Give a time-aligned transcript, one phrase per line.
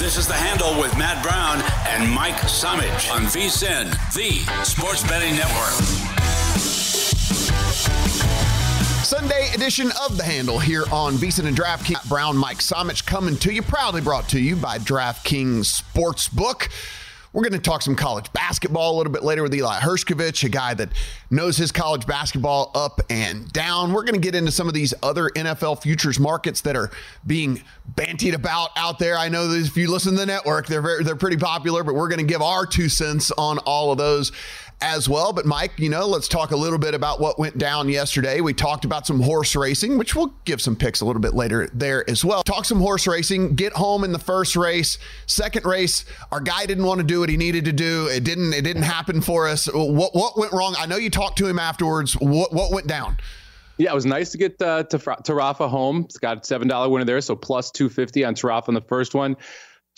[0.00, 5.36] This is the handle with Matt Brown and Mike Somich on VSIN, the Sports Betting
[5.36, 5.74] Network.
[9.04, 11.92] Sunday edition of The Handle here on VSIN and DraftKings.
[11.92, 16.70] Matt Brown, Mike Somich coming to you, proudly brought to you by DraftKings Sportsbook.
[17.32, 20.48] We're going to talk some college basketball a little bit later with Eli Hershkovich, a
[20.48, 20.88] guy that
[21.30, 23.92] knows his college basketball up and down.
[23.92, 26.90] We're going to get into some of these other NFL futures markets that are
[27.24, 27.62] being
[27.94, 29.16] bantied about out there.
[29.16, 31.94] I know that if you listen to the network, they're very, they're pretty popular, but
[31.94, 34.32] we're going to give our two cents on all of those
[34.82, 35.32] as well.
[35.32, 38.40] But Mike, you know, let's talk a little bit about what went down yesterday.
[38.40, 41.68] We talked about some horse racing, which we'll give some picks a little bit later
[41.72, 42.42] there as well.
[42.42, 44.98] Talk some horse racing, get home in the first race.
[45.26, 48.06] Second race, our guy didn't want to do what he needed to do.
[48.08, 49.68] It didn't it didn't happen for us.
[49.72, 50.74] What what went wrong?
[50.78, 52.14] I know you talked to him afterwards.
[52.14, 53.18] What what went down?
[53.80, 56.02] Yeah, it was nice to get uh, to to Rafa home.
[56.04, 59.14] It's got seven dollar winner there, so plus two fifty on Tarafa in the first
[59.14, 59.36] one.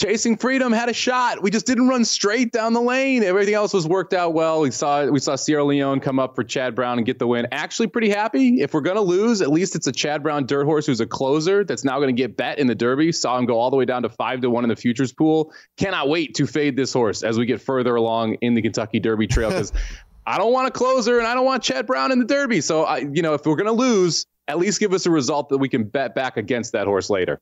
[0.01, 1.43] Chasing Freedom had a shot.
[1.43, 3.23] We just didn't run straight down the lane.
[3.23, 4.61] Everything else was worked out well.
[4.61, 7.47] We saw we saw Sierra Leone come up for Chad Brown and get the win.
[7.53, 8.63] Actually, pretty happy.
[8.63, 11.63] If we're gonna lose, at least it's a Chad Brown dirt horse who's a closer
[11.63, 13.13] that's now gonna get bet in the Derby.
[13.13, 15.53] Saw him go all the way down to five to one in the futures pool.
[15.77, 19.27] Cannot wait to fade this horse as we get further along in the Kentucky Derby
[19.29, 19.73] Trail because
[20.27, 22.61] I don't want a closer and I don't want Chad Brown in the Derby.
[22.61, 25.59] So I, you know, if we're gonna lose, at least give us a result that
[25.59, 27.41] we can bet back against that horse later.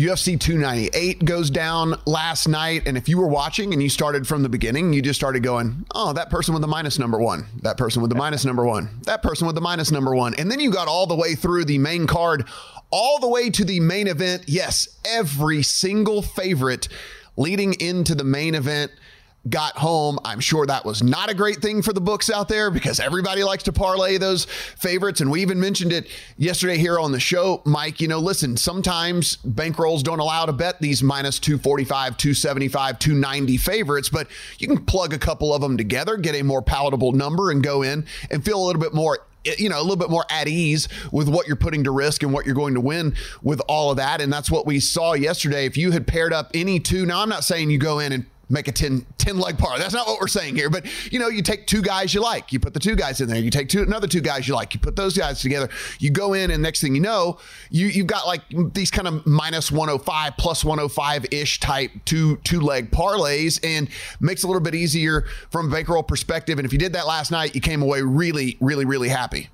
[0.00, 2.86] UFC 298 goes down last night.
[2.86, 5.86] And if you were watching and you started from the beginning, you just started going,
[5.92, 8.90] oh, that person with the minus number one, that person with the minus number one,
[9.06, 10.36] that person with the minus number one.
[10.36, 12.46] And then you got all the way through the main card,
[12.92, 14.44] all the way to the main event.
[14.46, 16.86] Yes, every single favorite
[17.36, 18.92] leading into the main event
[19.48, 20.18] got home.
[20.24, 23.42] I'm sure that was not a great thing for the books out there because everybody
[23.44, 25.20] likes to parlay those favorites.
[25.20, 27.62] And we even mentioned it yesterday here on the show.
[27.64, 33.56] Mike, you know, listen, sometimes bankrolls don't allow to bet these minus 245, 275, 290
[33.56, 34.28] favorites, but
[34.58, 37.82] you can plug a couple of them together, get a more palatable number, and go
[37.82, 39.18] in and feel a little bit more
[39.56, 42.32] you know, a little bit more at ease with what you're putting to risk and
[42.32, 44.20] what you're going to win with all of that.
[44.20, 45.64] And that's what we saw yesterday.
[45.64, 48.26] If you had paired up any two, now I'm not saying you go in and
[48.48, 49.78] make a 10, 10 leg par.
[49.78, 50.70] That's not what we're saying here.
[50.70, 53.28] But, you know, you take two guys you like, you put the two guys in
[53.28, 53.38] there.
[53.38, 55.68] You take two another two guys you like, you put those guys together.
[55.98, 57.38] You go in, and next thing you know,
[57.70, 58.42] you, you've got like
[58.72, 63.88] these kind of minus 105, plus 105 ish type two two leg parlays and
[64.20, 66.58] makes it a little bit easier from a bankroll perspective.
[66.58, 69.50] And if you did that last night, you came away really, really, really happy.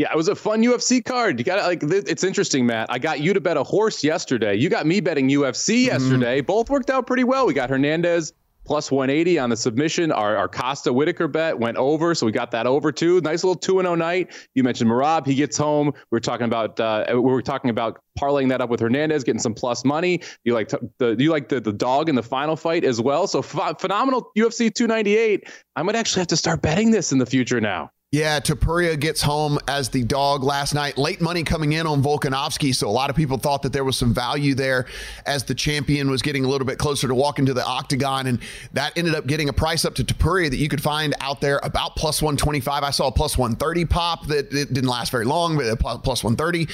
[0.00, 1.38] Yeah, it was a fun UFC card.
[1.38, 2.86] You got like it's interesting, Matt.
[2.88, 4.54] I got you to bet a horse yesterday.
[4.54, 5.88] You got me betting UFC mm-hmm.
[5.88, 6.40] yesterday.
[6.40, 7.46] Both worked out pretty well.
[7.46, 8.32] We got Hernandez
[8.64, 10.10] plus 180 on the submission.
[10.10, 13.20] Our, our Costa Whitaker bet went over, so we got that over too.
[13.20, 14.32] Nice little two and zero night.
[14.54, 15.26] You mentioned Merab.
[15.26, 15.92] He gets home.
[16.10, 19.38] We are talking about uh, we were talking about parlaying that up with Hernandez, getting
[19.38, 20.22] some plus money.
[20.44, 23.26] You like the you like the the dog in the final fight as well.
[23.26, 25.46] So phenomenal UFC 298.
[25.76, 27.90] I might actually have to start betting this in the future now.
[28.12, 30.98] Yeah, Topuria gets home as the dog last night.
[30.98, 33.96] Late money coming in on Volkanovski, so a lot of people thought that there was
[33.96, 34.86] some value there
[35.26, 38.40] as the champion was getting a little bit closer to walking to the octagon, and
[38.72, 41.60] that ended up getting a price up to Topuria that you could find out there
[41.62, 42.82] about plus 125.
[42.82, 46.66] I saw a plus 130 pop that it didn't last very long, but plus 130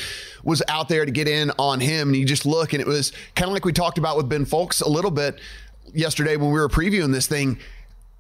[0.43, 2.09] was out there to get in on him.
[2.09, 4.47] And you just look, and it was kind of like we talked about with Ben
[4.47, 5.39] Fowlkes a little bit
[5.93, 7.59] yesterday when we were previewing this thing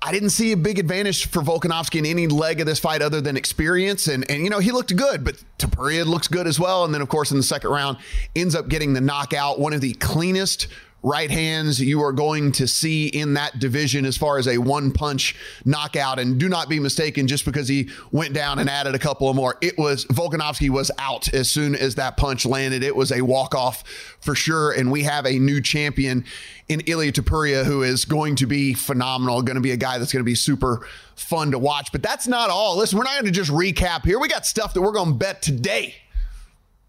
[0.02, 3.20] I didn't see a big advantage for Volkanovski in any leg of this fight other
[3.20, 4.06] than experience.
[4.08, 6.84] And, and you know, he looked good, but Topuria looks good as well.
[6.84, 7.98] And then, of course, in the second round,
[8.36, 10.68] ends up getting the knockout, one of the cleanest
[11.06, 14.90] right hands you are going to see in that division as far as a one
[14.90, 16.18] punch knockout.
[16.18, 19.36] And do not be mistaken, just because he went down and added a couple of
[19.36, 22.82] more, it was Volkanovski was out as soon as that punch landed.
[22.82, 23.84] It was a walk off
[24.20, 24.72] for sure.
[24.72, 26.24] And we have a new champion
[26.68, 30.12] in Ilia Topuria who is going to be phenomenal, going to be a guy that's
[30.12, 31.92] going to be super fun to watch.
[31.92, 32.76] But that's not all.
[32.78, 34.18] Listen, we're not going to just recap here.
[34.18, 35.94] We got stuff that we're going to bet today.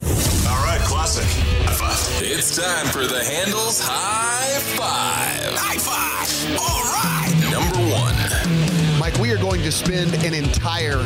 [0.03, 1.25] All right, classic.
[1.65, 2.21] High five.
[2.23, 5.53] It's time for the Handles High Five.
[5.55, 6.27] High five.
[6.59, 7.33] All right.
[7.51, 8.99] Number one.
[8.99, 11.03] Mike, we are going to spend an entire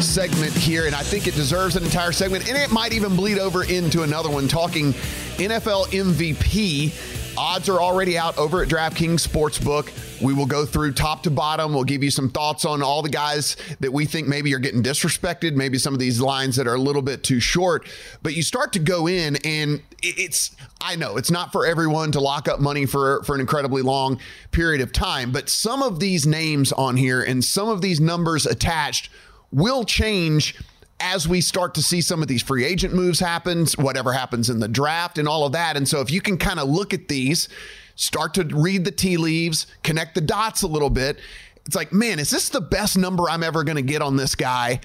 [0.00, 3.38] segment here, and I think it deserves an entire segment, and it might even bleed
[3.38, 4.92] over into another one talking
[5.38, 6.92] NFL MVP
[7.36, 9.90] Odds are already out over at DraftKings Sportsbook.
[10.22, 11.74] We will go through top to bottom.
[11.74, 14.82] We'll give you some thoughts on all the guys that we think maybe are getting
[14.82, 17.88] disrespected, maybe some of these lines that are a little bit too short.
[18.22, 22.20] But you start to go in, and it's, I know it's not for everyone to
[22.20, 24.20] lock up money for, for an incredibly long
[24.52, 28.46] period of time, but some of these names on here and some of these numbers
[28.46, 29.10] attached
[29.50, 30.56] will change
[31.00, 34.60] as we start to see some of these free agent moves happen, whatever happens in
[34.60, 35.76] the draft and all of that.
[35.76, 37.48] And so if you can kind of look at these,
[37.96, 41.18] start to read the tea leaves, connect the dots a little bit,
[41.66, 44.34] it's like, man, is this the best number I'm ever going to get on this
[44.34, 44.80] guy?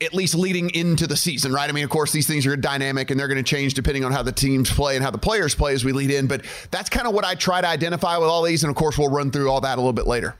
[0.00, 1.68] At least leading into the season, right?
[1.68, 4.12] I mean, of course, these things are dynamic and they're going to change depending on
[4.12, 6.28] how the teams play and how the players play as we lead in.
[6.28, 8.62] But that's kind of what I try to identify with all these.
[8.62, 10.36] And of course, we'll run through all that a little bit later.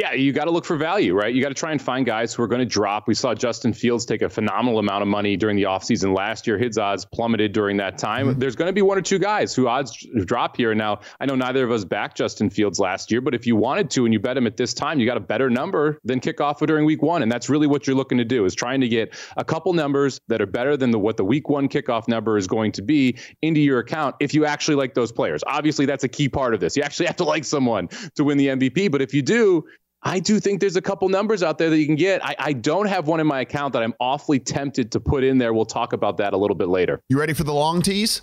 [0.00, 1.34] Yeah, you got to look for value, right?
[1.34, 3.06] You got to try and find guys who are going to drop.
[3.06, 6.56] We saw Justin Fields take a phenomenal amount of money during the offseason last year.
[6.56, 8.28] His odds plummeted during that time.
[8.28, 8.38] Mm-hmm.
[8.38, 10.74] There's going to be one or two guys who odds drop here.
[10.74, 13.90] Now, I know neither of us backed Justin Fields last year, but if you wanted
[13.90, 16.66] to and you bet him at this time, you got a better number than kickoff
[16.66, 17.20] during week one.
[17.22, 20.18] And that's really what you're looking to do is trying to get a couple numbers
[20.28, 23.18] that are better than the, what the week one kickoff number is going to be
[23.42, 25.44] into your account if you actually like those players.
[25.46, 26.74] Obviously, that's a key part of this.
[26.74, 28.90] You actually have to like someone to win the MVP.
[28.90, 29.66] But if you do,
[30.02, 32.24] I do think there's a couple numbers out there that you can get.
[32.24, 35.36] I, I, don't have one in my account that I'm awfully tempted to put in
[35.36, 35.52] there.
[35.52, 37.02] We'll talk about that a little bit later.
[37.10, 38.22] You ready for the long tease?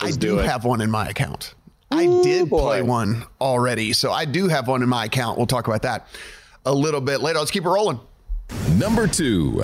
[0.00, 1.54] Let's I do, do have one in my account.
[1.92, 2.60] Ooh, I did boy.
[2.60, 5.36] play one already, so I do have one in my account.
[5.36, 6.06] We'll talk about that
[6.64, 7.38] a little bit later.
[7.38, 8.00] Let's keep it rolling.
[8.76, 9.62] Number two.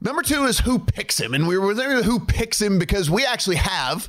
[0.00, 1.34] Number two is who picks him.
[1.34, 4.08] And we were there who picks him because we actually have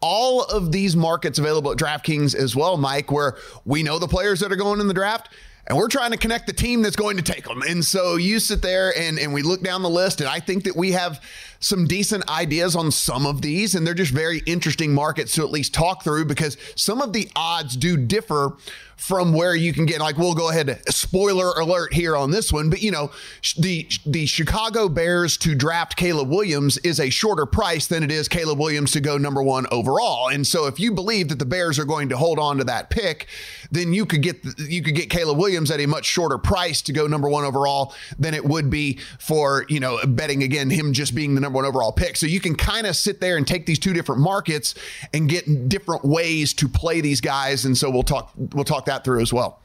[0.00, 4.40] all of these markets available at DraftKings as well, Mike, where we know the players
[4.40, 5.30] that are going in the draft
[5.66, 7.62] and we're trying to connect the team that's going to take them.
[7.62, 10.64] And so you sit there and, and we look down the list, and I think
[10.64, 11.20] that we have
[11.58, 15.50] some decent ideas on some of these, and they're just very interesting markets to at
[15.50, 18.56] least talk through because some of the odds do differ
[18.96, 22.70] from where you can get like we'll go ahead spoiler alert here on this one
[22.70, 23.10] but you know
[23.58, 28.26] the the Chicago Bears to draft Caleb Williams is a shorter price than it is
[28.26, 31.78] Caleb Williams to go number 1 overall and so if you believe that the Bears
[31.78, 33.26] are going to hold on to that pick
[33.70, 36.92] then you could get you could get Caleb Williams at a much shorter price to
[36.92, 41.14] go number 1 overall than it would be for you know betting again him just
[41.14, 43.66] being the number 1 overall pick so you can kind of sit there and take
[43.66, 44.74] these two different markets
[45.12, 49.04] and get different ways to play these guys and so we'll talk we'll talk that
[49.04, 49.60] through as well.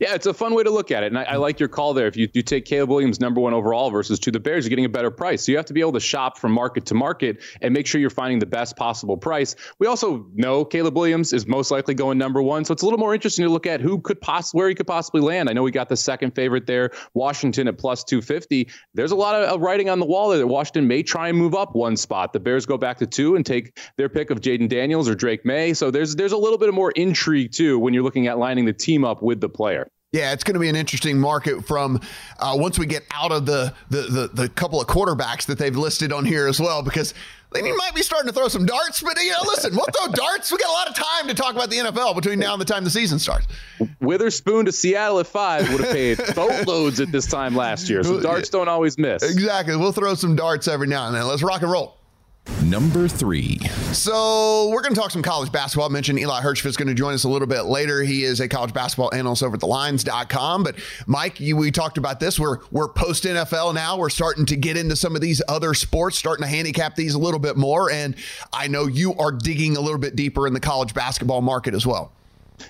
[0.00, 1.08] Yeah, it's a fun way to look at it.
[1.08, 1.40] And I, I, mm-hmm.
[1.42, 2.06] like your call there.
[2.06, 4.86] If you, you take Caleb Williams number one overall versus to the Bears, you're getting
[4.86, 5.44] a better price.
[5.44, 8.00] So you have to be able to shop from market to market and make sure
[8.00, 9.54] you're finding the best possible price.
[9.78, 12.64] We also know Caleb Williams is most likely going number one.
[12.64, 14.86] So it's a little more interesting to look at who could possibly, where he could
[14.86, 15.50] possibly land.
[15.50, 18.70] I know we got the second favorite there, Washington at plus 250.
[18.94, 21.54] There's a lot of writing on the wall there that Washington may try and move
[21.54, 22.32] up one spot.
[22.32, 25.44] The Bears go back to two and take their pick of Jayden Daniels or Drake
[25.44, 25.74] Maye.
[25.74, 28.64] So there's, there's a little bit of more intrigue too when you're looking at lining
[28.64, 29.89] the team up with the player.
[30.12, 32.00] Yeah, it's going to be an interesting market from
[32.40, 35.76] uh, once we get out of the, the, the the couple of quarterbacks that they've
[35.76, 37.14] listed on here as well, because
[37.52, 39.00] they might be starting to throw some darts.
[39.00, 40.50] But you know, listen, we'll throw darts.
[40.50, 42.64] We got a lot of time to talk about the NFL between now and the
[42.64, 43.46] time the season starts.
[44.00, 48.18] Witherspoon to Seattle at five would have paid boatloads at this time last year, so
[48.20, 49.22] darts don't always miss.
[49.22, 49.76] Exactly.
[49.76, 51.24] We'll throw some darts every now and then.
[51.28, 51.99] Let's rock and roll.
[52.64, 53.58] Number three.
[53.92, 55.88] So we're going to talk some college basketball.
[55.88, 58.02] I mentioned Eli Hirschfeld is going to join us a little bit later.
[58.02, 60.62] He is a college basketball analyst over at thelines.com.
[60.62, 62.38] But Mike, you, we talked about this.
[62.38, 63.98] We're we're post NFL now.
[63.98, 67.18] We're starting to get into some of these other sports, starting to handicap these a
[67.18, 67.90] little bit more.
[67.90, 68.14] And
[68.52, 71.86] I know you are digging a little bit deeper in the college basketball market as
[71.86, 72.12] well.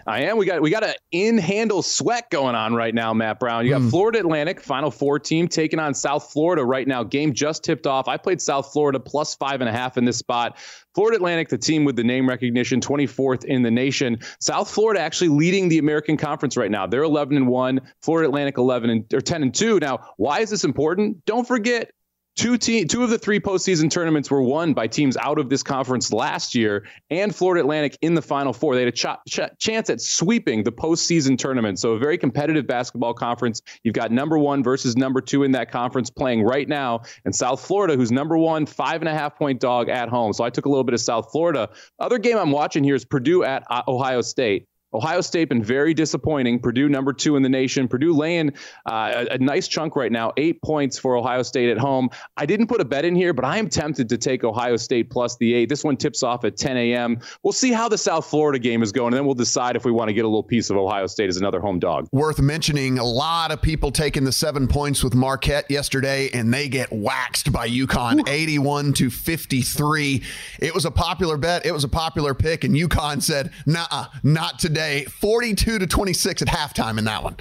[0.06, 0.36] I am.
[0.36, 3.64] We got we got an in handle sweat going on right now, Matt Brown.
[3.64, 3.90] You got mm.
[3.90, 7.02] Florida Atlantic Final Four team taking on South Florida right now.
[7.02, 8.08] Game just tipped off.
[8.08, 10.58] I played South Florida plus five and a half in this spot.
[10.94, 14.18] Florida Atlantic, the team with the name recognition, 24th in the nation.
[14.40, 16.86] South Florida actually leading the American Conference right now.
[16.86, 17.80] They're 11 and one.
[18.02, 19.78] Florida Atlantic 11 and or 10 and two.
[19.78, 21.24] Now, why is this important?
[21.26, 21.92] Don't forget
[22.36, 25.62] Two, te- two of the three postseason tournaments were won by teams out of this
[25.62, 28.76] conference last year, and Florida Atlantic in the Final Four.
[28.76, 31.78] They had a ch- ch- chance at sweeping the postseason tournament.
[31.80, 33.60] So, a very competitive basketball conference.
[33.82, 37.60] You've got number one versus number two in that conference playing right now, and South
[37.66, 40.32] Florida, who's number one, five and a half point dog at home.
[40.32, 41.68] So, I took a little bit of South Florida.
[41.98, 44.66] Other game I'm watching here is Purdue at uh, Ohio State.
[44.92, 46.58] Ohio State been very disappointing.
[46.58, 47.86] Purdue number two in the nation.
[47.86, 48.50] Purdue laying
[48.86, 52.10] uh, a, a, nice chunk right now, eight points for Ohio State at home.
[52.36, 55.10] I didn't put a bet in here, but I am tempted to take Ohio State
[55.10, 55.68] plus the eight.
[55.68, 57.20] This one tips off at 10 a.m.
[57.42, 59.92] We'll see how the South Florida game is going, and then we'll decide if we
[59.92, 62.08] want to get a little piece of Ohio State as another home dog.
[62.10, 66.68] Worth mentioning, a lot of people taking the seven points with Marquette yesterday, and they
[66.68, 70.22] get waxed by UConn, 81 to 53.
[70.58, 71.64] It was a popular bet.
[71.64, 76.42] It was a popular pick, and UConn said, "Nah, not today." Today, 42 to 26
[76.42, 77.36] at halftime in that one.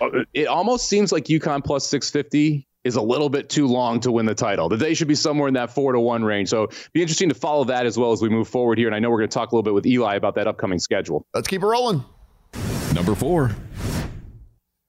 [0.00, 4.12] Uh, it almost seems like UConn plus 650 is a little bit too long to
[4.12, 4.68] win the title.
[4.68, 6.48] That they should be somewhere in that four to one range.
[6.48, 8.86] So be interesting to follow that as well as we move forward here.
[8.86, 10.78] And I know we're going to talk a little bit with Eli about that upcoming
[10.78, 11.26] schedule.
[11.34, 12.04] Let's keep it rolling.
[12.94, 13.50] Number four.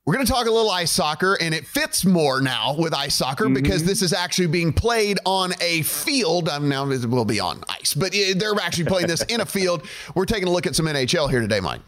[0.08, 3.14] We're going to talk a little ice soccer, and it fits more now with ice
[3.14, 3.56] soccer mm-hmm.
[3.56, 6.48] because this is actually being played on a field.
[6.48, 9.86] Um, now it will be on ice, but they're actually playing this in a field.
[10.16, 11.82] We're taking a look at some NHL here today, Mike.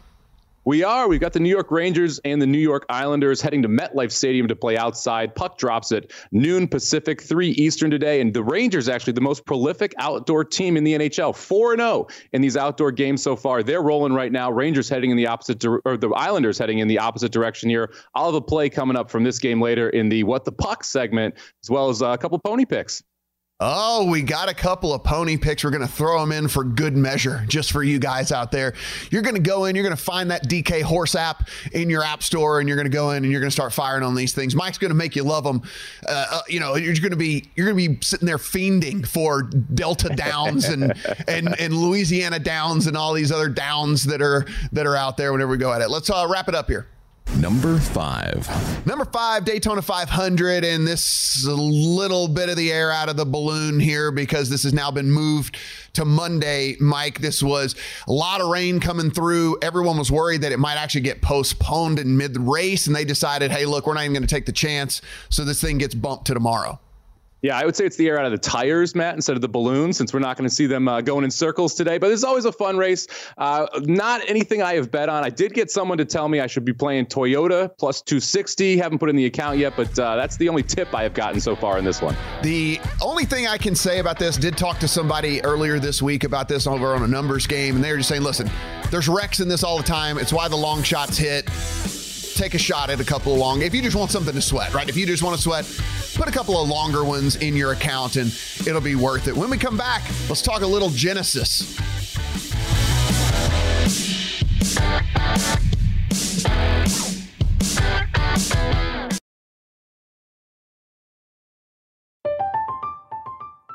[0.66, 1.08] We are.
[1.08, 4.46] We've got the New York Rangers and the New York Islanders heading to MetLife Stadium
[4.48, 5.34] to play outside.
[5.34, 8.20] Puck drops at noon Pacific, 3 Eastern today.
[8.20, 12.42] And the Rangers, actually, the most prolific outdoor team in the NHL, 4 0 in
[12.42, 13.62] these outdoor games so far.
[13.62, 14.50] They're rolling right now.
[14.50, 17.90] Rangers heading in the opposite, or the Islanders heading in the opposite direction here.
[18.14, 20.84] I'll have a play coming up from this game later in the What the Puck
[20.84, 23.02] segment, as well as a couple pony picks.
[23.62, 25.62] Oh, we got a couple of pony picks.
[25.62, 28.72] We're going to throw them in for good measure, just for you guys out there.
[29.10, 32.02] You're going to go in, you're going to find that DK Horse app in your
[32.02, 34.14] app store, and you're going to go in and you're going to start firing on
[34.14, 34.54] these things.
[34.54, 35.60] Mike's going to make you love them.
[36.08, 39.06] Uh, uh, you know, you're going to be you're going to be sitting there fiending
[39.06, 40.94] for Delta Downs and
[41.28, 45.32] and and Louisiana Downs and all these other downs that are that are out there.
[45.32, 46.86] Whenever we go at it, let's uh, wrap it up here.
[47.38, 48.48] Number five.
[48.86, 50.64] Number five, Daytona 500.
[50.64, 54.74] And this little bit of the air out of the balloon here because this has
[54.74, 55.56] now been moved
[55.94, 56.76] to Monday.
[56.80, 57.76] Mike, this was
[58.08, 59.58] a lot of rain coming through.
[59.62, 62.86] Everyone was worried that it might actually get postponed in mid race.
[62.86, 65.00] And they decided, hey, look, we're not even going to take the chance.
[65.28, 66.80] So this thing gets bumped to tomorrow.
[67.42, 69.48] Yeah, I would say it's the air out of the tires, Matt, instead of the
[69.48, 71.96] balloons, since we're not going to see them uh, going in circles today.
[71.96, 73.06] But it's always a fun race.
[73.38, 75.24] Uh, not anything I have bet on.
[75.24, 78.76] I did get someone to tell me I should be playing Toyota plus 260.
[78.76, 81.40] Haven't put in the account yet, but uh, that's the only tip I have gotten
[81.40, 82.14] so far in this one.
[82.42, 86.24] The only thing I can say about this, did talk to somebody earlier this week
[86.24, 88.50] about this over on a numbers game, and they were just saying, listen,
[88.90, 90.18] there's wrecks in this all the time.
[90.18, 91.48] It's why the long shots hit
[92.40, 93.60] take a shot at a couple of long.
[93.60, 94.88] If you just want something to sweat, right?
[94.88, 95.66] If you just want to sweat,
[96.14, 98.34] put a couple of longer ones in your account and
[98.66, 99.36] it'll be worth it.
[99.36, 101.76] When we come back, let's talk a little Genesis.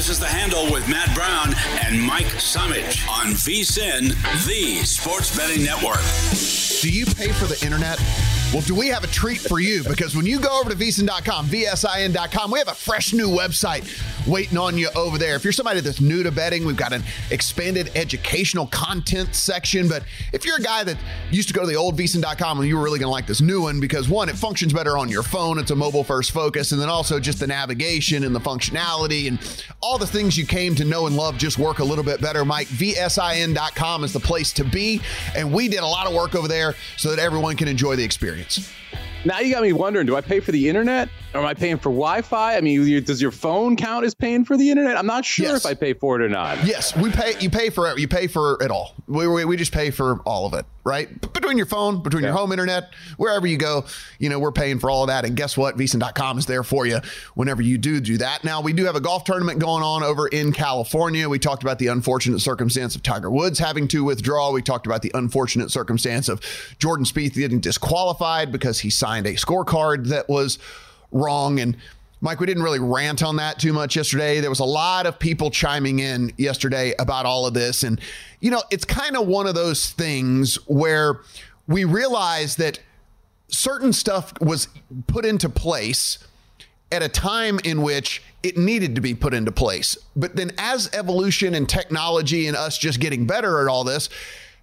[0.00, 1.54] This is the handle with Matt Brown
[1.84, 4.14] and Mike Somich on VSIN,
[4.46, 6.00] the sports betting network.
[6.80, 7.98] Do you pay for the internet?
[8.52, 9.84] Well, do we have a treat for you?
[9.84, 13.86] Because when you go over to vsin.com, vsin.com, we have a fresh new website
[14.26, 15.36] waiting on you over there.
[15.36, 19.86] If you're somebody that's new to betting, we've got an expanded educational content section.
[19.86, 20.02] But
[20.32, 20.96] if you're a guy that
[21.30, 23.40] used to go to the old vsin.com and you were really going to like this
[23.40, 26.72] new one, because one, it functions better on your phone, it's a mobile first focus,
[26.72, 30.74] and then also just the navigation and the functionality and all the things you came
[30.74, 32.44] to know and love just work a little bit better.
[32.44, 35.00] Mike, vsin.com is the place to be.
[35.36, 38.02] And we did a lot of work over there so that everyone can enjoy the
[38.02, 38.39] experience.
[39.24, 41.90] Now you got me wondering: Do I pay for the internet, am I paying for
[41.90, 42.56] Wi-Fi?
[42.56, 44.96] I mean, does your phone count as paying for the internet?
[44.96, 45.64] I'm not sure yes.
[45.64, 46.64] if I pay for it or not.
[46.64, 47.34] Yes, we pay.
[47.40, 47.98] You pay for it.
[47.98, 48.94] You pay for it all.
[49.06, 51.20] We, we, we just pay for all of it, right?
[51.32, 52.30] Between your phone, between yeah.
[52.30, 53.84] your home internet, wherever you go,
[54.18, 55.24] you know, we're paying for all of that.
[55.24, 55.76] And guess what?
[55.76, 57.00] VSIN.com is there for you
[57.34, 58.44] whenever you do do that.
[58.44, 61.28] Now we do have a golf tournament going on over in California.
[61.28, 64.52] We talked about the unfortunate circumstance of Tiger Woods having to withdraw.
[64.52, 66.40] We talked about the unfortunate circumstance of
[66.78, 70.58] Jordan Spieth getting disqualified because he signed a scorecard that was
[71.12, 71.60] wrong.
[71.60, 71.76] And
[72.20, 74.40] Mike, we didn't really rant on that too much yesterday.
[74.40, 77.82] There was a lot of people chiming in yesterday about all of this.
[77.82, 78.00] And,
[78.40, 81.20] you know, it's kind of one of those things where
[81.66, 82.80] we realize that
[83.48, 84.68] certain stuff was
[85.06, 86.18] put into place
[86.92, 89.96] at a time in which it needed to be put into place.
[90.16, 94.08] But then, as evolution and technology and us just getting better at all this,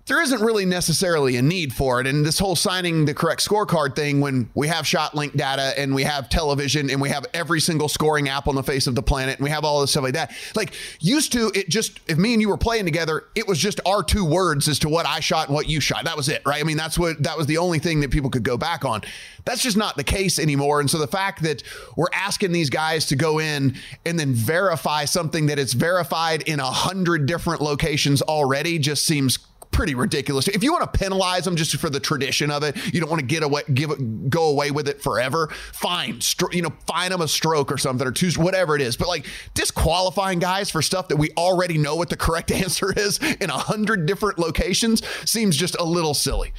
[0.08, 2.08] there isn't really necessarily a need for it.
[2.08, 5.94] And this whole signing the correct scorecard thing, when we have shot link data and
[5.94, 9.04] we have television and we have every single scoring app on the face of the
[9.04, 10.32] planet and we have all this stuff like that.
[10.56, 13.82] Like used to, it just, if me and you were playing together, it was just
[13.86, 16.06] our two words as to what I shot and what you shot.
[16.06, 16.62] That was it, right?
[16.62, 19.02] I mean, that's what, that was the only thing that people could go back on.
[19.44, 20.80] That's just not the case anymore.
[20.80, 21.64] And so the fact that
[21.96, 26.60] we're asking these guys to go in and then verify something that it's verified in
[26.60, 29.38] a hundred different locations already just seems
[29.77, 30.48] pretty ridiculous.
[30.48, 33.20] If you want to penalize them just for the tradition of it, you don't want
[33.20, 33.92] to get away, give
[34.27, 35.50] go away with it forever.
[35.72, 38.98] Fine, you know, fine them a stroke or something or two, whatever it is.
[38.98, 43.20] But like disqualifying guys for stuff that we already know what the correct answer is
[43.40, 46.53] in a hundred different locations seems just a little silly.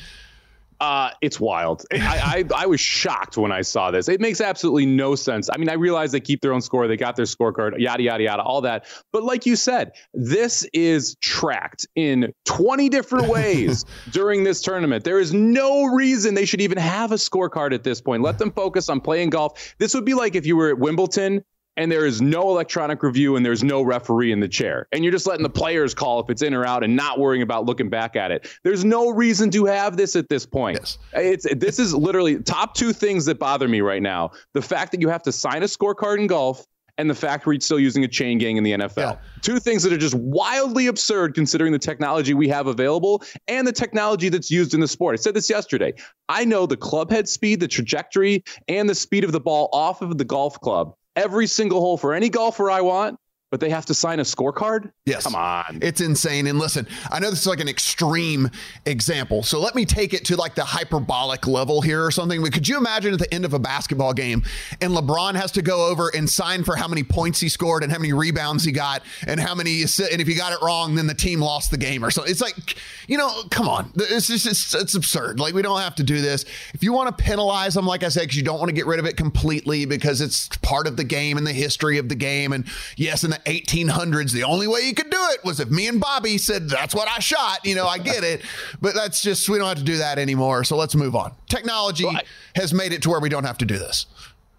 [0.80, 1.84] Uh, it's wild.
[1.92, 4.08] I, I, I was shocked when I saw this.
[4.08, 5.50] It makes absolutely no sense.
[5.52, 8.22] I mean, I realize they keep their own score, they got their scorecard, yada yada
[8.22, 8.86] yada, all that.
[9.12, 15.02] But like you said, this is tracked in 20 different ways during this tournament.
[15.02, 18.22] There is no reason they should even have a scorecard at this point.
[18.22, 19.74] Let them focus on playing golf.
[19.78, 21.44] This would be like if you were at Wimbledon
[21.78, 24.88] and there is no electronic review and there's no referee in the chair.
[24.90, 27.40] And you're just letting the players call if it's in or out and not worrying
[27.40, 28.48] about looking back at it.
[28.64, 30.78] There's no reason to have this at this point.
[30.80, 30.98] Yes.
[31.14, 34.32] It's this is literally top two things that bother me right now.
[34.54, 36.66] The fact that you have to sign a scorecard in golf
[36.98, 38.96] and the fact we're still using a chain gang in the NFL.
[38.96, 39.16] Yeah.
[39.42, 43.72] Two things that are just wildly absurd considering the technology we have available and the
[43.72, 45.12] technology that's used in the sport.
[45.12, 45.94] I said this yesterday.
[46.28, 50.02] I know the club head speed, the trajectory, and the speed of the ball off
[50.02, 53.18] of the golf club every single hole for any golfer I want
[53.50, 54.92] but they have to sign a scorecard?
[55.06, 55.24] Yes.
[55.24, 55.78] Come on.
[55.80, 56.46] It's insane.
[56.46, 58.50] And listen, I know this is like an extreme
[58.84, 59.42] example.
[59.42, 62.42] So let me take it to like the hyperbolic level here or something.
[62.42, 64.42] But could you imagine at the end of a basketball game
[64.80, 67.90] and LeBron has to go over and sign for how many points he scored and
[67.90, 71.06] how many rebounds he got and how many, and if he got it wrong, then
[71.06, 72.30] the team lost the game or something.
[72.30, 73.92] It's like, you know, come on.
[73.96, 75.40] It's just, it's, it's absurd.
[75.40, 76.44] Like we don't have to do this.
[76.74, 78.86] If you want to penalize them, like I said, because you don't want to get
[78.86, 82.14] rid of it completely because it's part of the game and the history of the
[82.14, 82.52] game.
[82.52, 85.88] And yes, in the 1800s, the only way you could do it was if me
[85.88, 87.64] and Bobby said, that's what I shot.
[87.64, 88.42] You know, I get it.
[88.80, 90.64] But that's just, we don't have to do that anymore.
[90.64, 91.34] So let's move on.
[91.48, 92.22] Technology well, I,
[92.54, 94.06] has made it to where we don't have to do this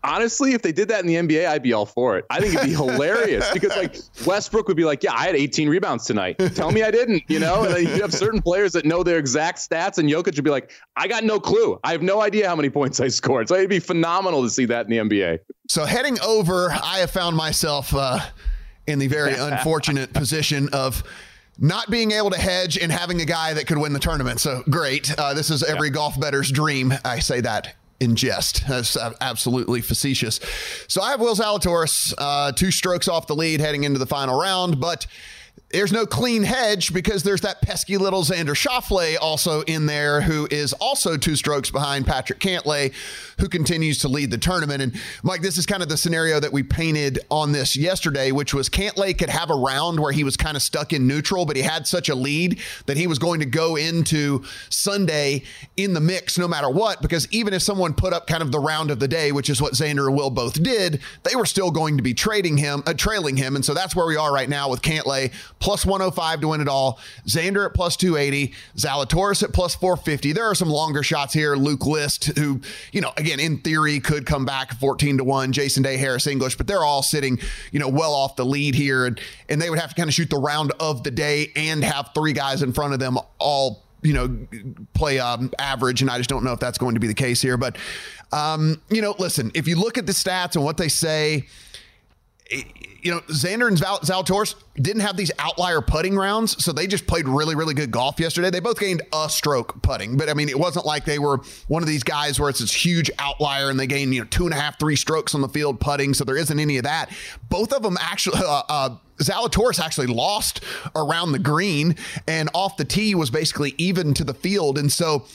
[0.04, 2.26] honestly, if they did that in the NBA, I'd be all for it.
[2.30, 5.70] I think it'd be hilarious because like Westbrook would be like, "Yeah, I had 18
[5.70, 6.38] rebounds tonight.
[6.56, 7.64] Tell me I didn't," you know.
[7.64, 10.72] And you have certain players that know their exact stats, and Jokic would be like,
[10.96, 11.80] "I got no clue.
[11.84, 14.66] I have no idea how many points I scored." So it'd be phenomenal to see
[14.66, 15.40] that in the NBA.
[15.68, 17.94] So heading over, I have found myself.
[17.94, 18.20] Uh,
[18.90, 21.04] in the very unfortunate position of
[21.58, 24.40] not being able to hedge and having a guy that could win the tournament.
[24.40, 25.14] So great.
[25.18, 25.96] Uh, this is every yeah.
[25.96, 26.94] golf better's dream.
[27.04, 28.66] I say that in jest.
[28.68, 30.40] That's absolutely facetious.
[30.88, 34.40] So I have Will Zalatoris, uh, two strokes off the lead heading into the final
[34.40, 35.06] round, but
[35.72, 40.48] there's no clean hedge because there's that pesky little Xander Schauffele also in there, who
[40.50, 42.92] is also two strokes behind Patrick Cantlay,
[43.40, 44.82] who continues to lead the tournament.
[44.82, 48.54] And Mike, this is kind of the scenario that we painted on this yesterday, which
[48.54, 51.56] was Cantlay could have a round where he was kind of stuck in neutral, but
[51.56, 55.44] he had such a lead that he was going to go into Sunday
[55.78, 58.60] in the mix no matter what, because even if someone put up kind of the
[58.60, 61.70] round of the day, which is what Xander and Will both did, they were still
[61.70, 63.56] going to be trading him, uh, trailing him.
[63.56, 66.68] And so that's where we are right now with Cantlay plus 105 to win it
[66.68, 67.00] all.
[67.26, 68.54] Xander at plus 280.
[68.76, 70.32] Zalatoris at plus 450.
[70.32, 71.56] There are some longer shots here.
[71.56, 75.52] Luke List, who, you know, again, in theory, could come back 14 to 1.
[75.52, 77.40] Jason Day, Harris English, but they're all sitting,
[77.72, 79.06] you know, well off the lead here.
[79.06, 81.84] And, and they would have to kind of shoot the round of the day and
[81.84, 84.38] have three guys in front of them all you know,
[84.94, 87.42] play um, average, and I just don't know if that's going to be the case
[87.42, 87.58] here.
[87.58, 87.78] But,
[88.32, 91.48] um, you know, listen, if you look at the stats and what they say,
[93.02, 97.08] you know, Xander and Zal- Zalatoris didn't have these outlier putting rounds, so they just
[97.08, 98.50] played really, really good golf yesterday.
[98.50, 101.82] They both gained a stroke putting, but I mean, it wasn't like they were one
[101.82, 104.54] of these guys where it's this huge outlier and they gain, you know, two and
[104.54, 107.10] a half, three strokes on the field putting, so there isn't any of that.
[107.50, 110.62] Both of them actually, uh, uh, Zalatoris actually lost
[110.96, 111.96] around the green
[112.28, 114.78] and off the tee was basically even to the field.
[114.78, 115.26] And so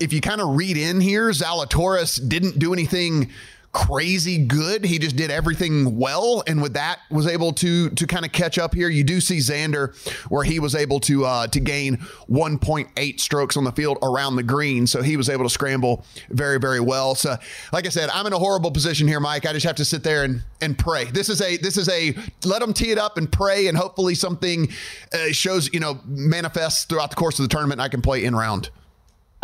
[0.00, 3.30] if you kind of read in here, Zalatoris didn't do anything
[3.74, 4.84] crazy good.
[4.84, 8.56] He just did everything well, and with that was able to to kind of catch
[8.56, 8.88] up here.
[8.88, 9.94] You do see Xander
[10.30, 11.98] where he was able to uh, to gain
[12.30, 16.58] 1.8 strokes on the field around the green, so he was able to scramble very
[16.58, 17.14] very well.
[17.14, 17.36] So,
[17.72, 19.44] like I said, I'm in a horrible position here, Mike.
[19.44, 21.04] I just have to sit there and and pray.
[21.06, 24.14] This is a this is a let them tee it up and pray, and hopefully
[24.14, 24.68] something
[25.12, 27.80] uh, shows you know manifests throughout the course of the tournament.
[27.80, 28.70] I can play in round.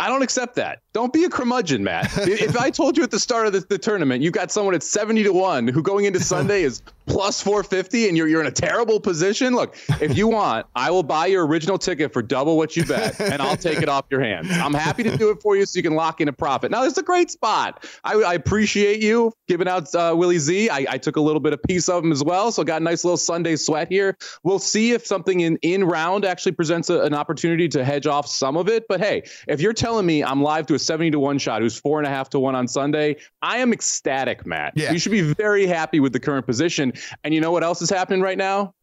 [0.01, 0.79] I don't accept that.
[0.93, 2.11] Don't be a curmudgeon, Matt.
[2.17, 4.83] if I told you at the start of the, the, tournament you've got someone at
[4.83, 8.51] 70 to 1 who going into Sunday is plus 450 and you're you're in a
[8.51, 12.75] terrible position, look, if you want, I will buy your original ticket for double what
[12.75, 14.49] you bet and I'll take it off your hands.
[14.51, 16.71] I'm happy to do it for you so you can lock in a profit.
[16.71, 17.87] Now, it's a great spot.
[18.03, 20.69] I, I appreciate you giving out uh, Willie Z.
[20.69, 22.83] I, I took a little bit of piece of him as well, so got a
[22.83, 24.17] nice little Sunday sweat here.
[24.43, 28.27] We'll see if something in in round actually presents a, an opportunity to hedge off
[28.27, 28.87] some of it.
[28.87, 31.61] But hey, if you're telling telling me I'm live to a 70 to 1 shot
[31.61, 34.73] who's four and a half to 1 on Sunday, I am ecstatic, Matt.
[34.75, 34.91] Yeah.
[34.91, 36.93] You should be very happy with the current position.
[37.23, 38.73] And you know what else is happening right now?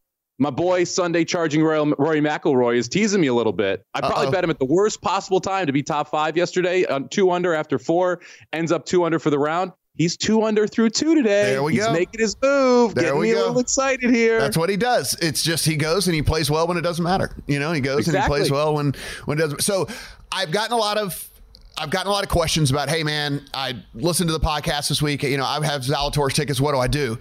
[0.41, 3.85] My boy Sunday charging Roy, Rory McIlroy is teasing me a little bit.
[3.93, 4.31] I probably Uh-oh.
[4.31, 7.53] bet him at the worst possible time to be top five yesterday, on two under
[7.53, 8.21] after four,
[8.53, 9.73] ends up two under for the round.
[9.95, 11.51] He's two under through two today.
[11.51, 11.91] There we He's go.
[11.91, 12.95] making his move.
[12.95, 13.39] There getting we me go.
[13.39, 14.39] a little excited here.
[14.39, 15.13] That's what he does.
[15.21, 17.35] It's just he goes and he plays well when it doesn't matter.
[17.47, 18.17] You know, he goes exactly.
[18.17, 18.93] and he plays well when
[19.25, 19.61] when it doesn't.
[19.61, 19.89] So
[20.31, 21.29] I've gotten a lot of
[21.77, 25.01] I've gotten a lot of questions about, hey man, I listened to the podcast this
[25.01, 25.23] week.
[25.23, 26.59] You know, I have Zalatoris tickets.
[26.59, 27.17] What do I do?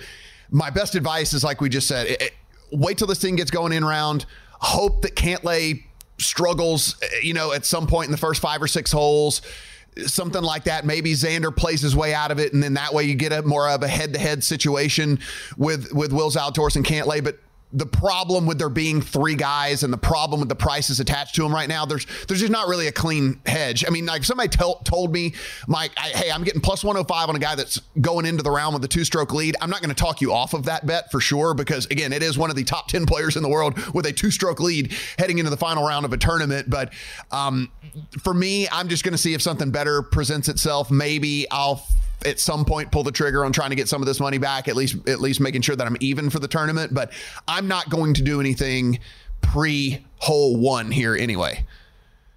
[0.51, 2.33] My best advice is like we just said, it, it,
[2.73, 4.27] wait till this thing gets going in round.
[4.61, 5.85] Hope that Cantlay
[6.19, 9.43] struggles, eh, you know, at some point in the first five or six holes
[10.07, 10.85] something like that.
[10.85, 13.43] Maybe Xander plays his way out of it, and then that way you get a
[13.43, 15.19] more of a head-to-head situation
[15.57, 17.23] with with Will Zalatoris and Cantlay.
[17.23, 17.39] But
[17.73, 21.43] the problem with there being three guys and the problem with the prices attached to
[21.43, 23.85] them right now, there's there's just not really a clean hedge.
[23.87, 25.35] I mean, like somebody tell, told me,
[25.67, 28.75] Mike, I, hey, I'm getting plus 105 on a guy that's going into the round
[28.75, 29.57] with a two stroke lead.
[29.61, 32.23] I'm not going to talk you off of that bet for sure because again, it
[32.23, 34.95] is one of the top 10 players in the world with a two stroke lead
[35.19, 36.71] heading into the final round of a tournament.
[36.71, 36.95] But
[37.31, 37.71] um,
[38.23, 40.91] for me, I'm just going to see if something better presents itself.
[40.91, 41.87] Maybe I'll
[42.25, 44.69] at some point pull the trigger on trying to get some of this money back,
[44.69, 46.95] at least at least making sure that I'm even for the tournament.
[46.95, 47.13] But
[47.47, 48.99] I'm not going to do anything
[49.41, 51.65] pre hole one here anyway.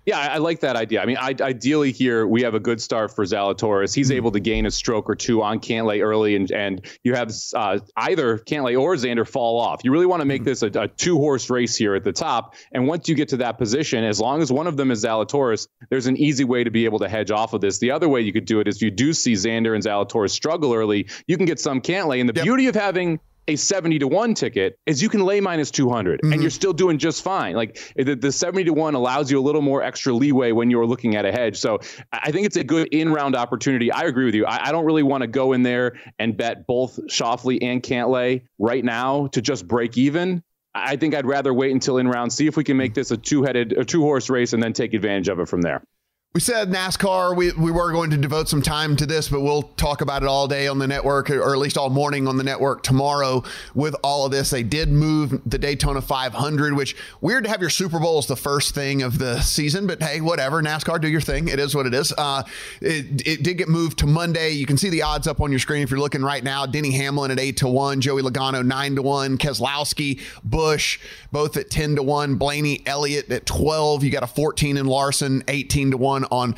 [0.05, 1.01] Yeah, I, like that idea.
[1.01, 3.93] I mean, I, ideally here we have a good start for Zalatoris.
[3.93, 4.17] He's mm-hmm.
[4.17, 7.79] able to gain a stroke or two on Cantlay early, and and you have uh,
[7.95, 9.81] either Cantlay or Xander fall off.
[9.83, 10.49] You really want to make mm-hmm.
[10.49, 12.55] this a, a two horse race here at the top.
[12.71, 15.67] And once you get to that position, as long as one of them is Zalatoris,
[15.89, 17.77] there's an easy way to be able to hedge off of this.
[17.77, 20.31] The other way you could do it is if you do see Xander and Zalatoris
[20.31, 22.19] struggle early, you can get some Cantlay.
[22.19, 22.43] And the yep.
[22.43, 26.33] beauty of having a 70 to 1 ticket is you can lay minus 200 mm-hmm.
[26.33, 27.55] and you're still doing just fine.
[27.55, 30.85] Like the, the 70 to 1 allows you a little more extra leeway when you're
[30.85, 31.57] looking at a hedge.
[31.57, 31.79] So
[32.11, 33.91] I think it's a good in round opportunity.
[33.91, 34.45] I agree with you.
[34.45, 38.43] I, I don't really want to go in there and bet both Schauffele and Cantlay
[38.59, 40.43] right now to just break even.
[40.73, 43.17] I think I'd rather wait until in round, see if we can make this a
[43.17, 45.83] two headed, a two horse race, and then take advantage of it from there.
[46.33, 49.63] We said NASCAR, we, we were going to devote some time to this, but we'll
[49.63, 52.43] talk about it all day on the network, or at least all morning on the
[52.45, 53.43] network tomorrow
[53.75, 54.49] with all of this.
[54.49, 58.37] They did move the Daytona 500, which weird to have your Super Bowl as the
[58.37, 60.61] first thing of the season, but hey, whatever.
[60.63, 61.49] NASCAR, do your thing.
[61.49, 62.13] It is what it is.
[62.17, 62.43] Uh,
[62.79, 64.51] it, it did get moved to Monday.
[64.51, 66.65] You can see the odds up on your screen if you're looking right now.
[66.65, 70.97] Denny Hamlin at 8 to 1, Joey Logano 9 to 1, Keselowski, Busch,
[71.33, 74.05] both at 10 to 1, Blaney Elliott at 12.
[74.05, 76.55] You got a 14 in Larson, 18 to 1 on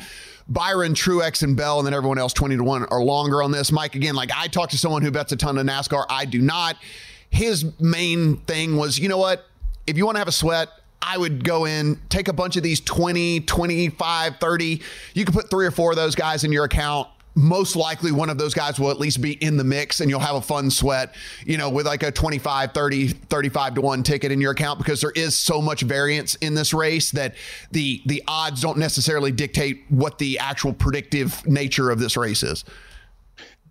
[0.48, 3.72] Byron, Truex, and Bell, and then everyone else 20 to 1 are longer on this.
[3.72, 6.04] Mike, again, like I talked to someone who bets a ton of NASCAR.
[6.08, 6.76] I do not.
[7.30, 9.46] His main thing was, you know what?
[9.86, 10.68] If you want to have a sweat,
[11.00, 14.82] I would go in, take a bunch of these 20, 25, 30.
[15.14, 18.30] You can put three or four of those guys in your account most likely one
[18.30, 20.70] of those guys will at least be in the mix and you'll have a fun
[20.70, 24.78] sweat, you know, with like a 25, 30, 35 to 1 ticket in your account
[24.78, 27.34] because there is so much variance in this race that
[27.72, 32.64] the the odds don't necessarily dictate what the actual predictive nature of this race is.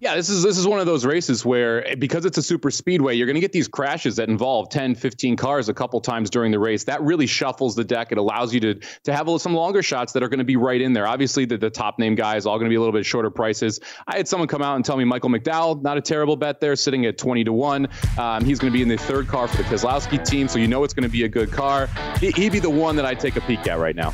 [0.04, 3.16] Yeah, this is this is one of those races where because it's a super speedway,
[3.16, 6.52] you're going to get these crashes that involve 10, 15 cars a couple times during
[6.52, 6.84] the race.
[6.84, 8.12] That really shuffles the deck.
[8.12, 8.74] It allows you to
[9.06, 11.08] to have some longer shots that are going to be right in there.
[11.08, 13.80] Obviously, the, the top name guys all going to be a little bit shorter prices.
[14.06, 16.76] I had someone come out and tell me Michael McDowell, not a terrible bet there,
[16.76, 17.88] sitting at 20 to 1.
[18.18, 20.68] Um, he's going to be in the third car for the Keselowski team, so you
[20.68, 21.88] know it's going to be a good car.
[22.20, 24.14] He, he'd be the one that I take a peek at right now.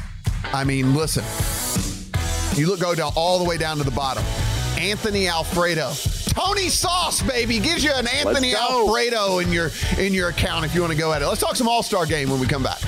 [0.54, 1.24] I mean, listen,
[2.56, 4.24] you look go down all the way down to the bottom.
[4.80, 5.92] Anthony Alfredo.
[6.30, 10.80] Tony Sauce, baby, gives you an Anthony Alfredo in your in your account if you
[10.82, 11.28] want to go at it.
[11.28, 12.80] Let's talk some All Star game when we come back.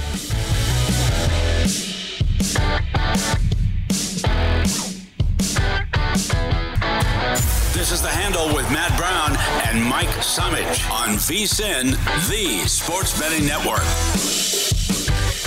[7.74, 9.36] This is the handle with Matt Brown
[9.68, 11.92] and Mike Somich on VSIN,
[12.30, 14.41] the Sports Betting Network.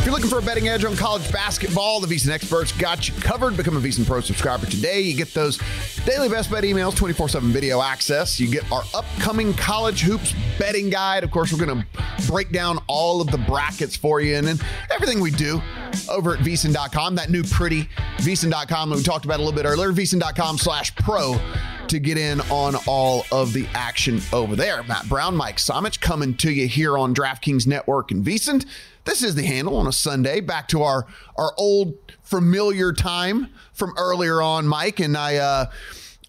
[0.05, 3.15] If you're looking for a betting edge on college basketball, the VSIN experts got you
[3.23, 3.57] covered.
[3.57, 5.01] Become a VSIN Pro subscriber today.
[5.01, 5.59] You get those
[6.05, 8.39] daily best bet emails, 24 7 video access.
[8.39, 11.25] You get our upcoming college hoops betting guide.
[11.25, 14.59] Of course, we're going to break down all of the brackets for you and then
[14.93, 15.63] everything we do
[16.11, 17.15] over at VSIN.com.
[17.15, 17.89] That new pretty
[18.19, 21.41] VSIN.com that we talked about a little bit earlier, VSIN.com slash pro
[21.89, 24.83] to get in on all of the action over there.
[24.83, 28.67] Matt Brown, Mike Somich coming to you here on DraftKings Network and VSIN.
[29.05, 30.41] This is the handle on a Sunday.
[30.41, 35.67] Back to our our old familiar time from earlier on, Mike, and I uh,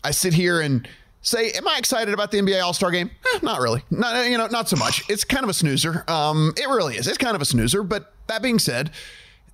[0.03, 0.87] I sit here and
[1.21, 3.09] say, am I excited about the NBA All Star Game?
[3.33, 3.83] Eh, not really.
[3.89, 5.09] Not you know, not so much.
[5.09, 6.03] It's kind of a snoozer.
[6.07, 7.07] Um, it really is.
[7.07, 7.83] It's kind of a snoozer.
[7.83, 8.91] But that being said,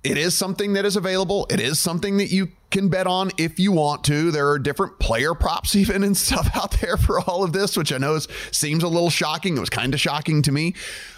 [0.04, 1.46] it is something that is available.
[1.48, 4.32] It is something that you can bet on if you want to.
[4.32, 7.92] There are different player props even and stuff out there for all of this, which
[7.92, 9.56] I know is, seems a little shocking.
[9.56, 10.74] It was kind of shocking to me.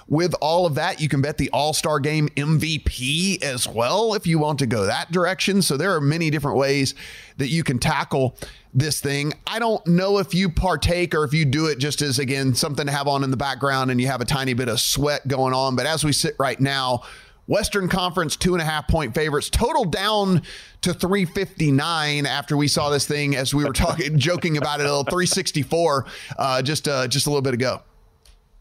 [0.06, 4.26] With all of that, you can bet the All Star Game MVP as well if
[4.26, 5.62] you want to go that direction.
[5.62, 6.94] So there are many different ways
[7.38, 8.36] that you can tackle
[8.74, 9.32] this thing.
[9.46, 12.84] I don't know if you partake or if you do it just as, again, something
[12.84, 15.54] to have on in the background and you have a tiny bit of sweat going
[15.54, 15.74] on.
[15.74, 17.04] But as we sit right now,
[17.46, 20.42] Western Conference two and a half point favorites, total down
[20.82, 24.88] to 359 after we saw this thing as we were talking, joking about it, a
[24.88, 26.06] little 364
[26.38, 27.82] uh, just uh, just a little bit ago.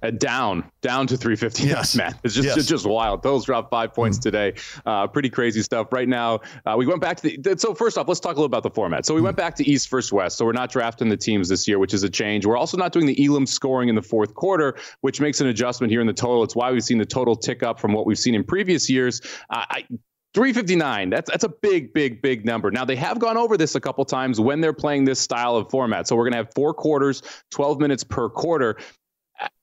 [0.04, 1.66] Uh, down, down to 350.
[1.66, 2.58] Yes, man, it's just yes.
[2.58, 3.24] it's just wild.
[3.24, 4.24] Those dropped five points mm.
[4.24, 4.54] today.
[4.86, 5.88] Uh, pretty crazy stuff.
[5.94, 7.56] Right now, uh, we went back to the.
[7.58, 9.06] So first off, let's talk a little about the format.
[9.06, 9.26] So we mm.
[9.26, 10.38] went back to East first West.
[10.38, 12.46] So we're not drafting the teams this year, which is a change.
[12.46, 15.90] We're also not doing the Elam scoring in the fourth quarter, which makes an adjustment
[15.90, 16.44] here in the total.
[16.44, 19.22] It's why we've seen the total tick up from what we've seen in previous years.
[19.50, 19.86] Uh, I
[20.34, 23.80] 359 that's that's a big big big number now they have gone over this a
[23.80, 26.74] couple times when they're playing this style of format so we're going to have four
[26.74, 28.76] quarters 12 minutes per quarter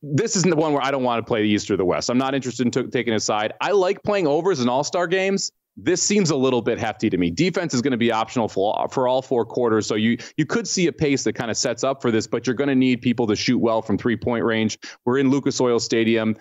[0.03, 2.11] this isn't the one where I don't want to play the East or the West.
[2.11, 3.53] I'm not interested in t- taking a side.
[3.61, 5.51] I like playing overs in All Star games.
[5.77, 7.31] This seems a little bit hefty to me.
[7.31, 10.67] Defense is going to be optional for, for all four quarters, so you you could
[10.67, 13.01] see a pace that kind of sets up for this, but you're going to need
[13.01, 14.79] people to shoot well from three point range.
[15.05, 16.37] We're in Lucas Oil Stadium.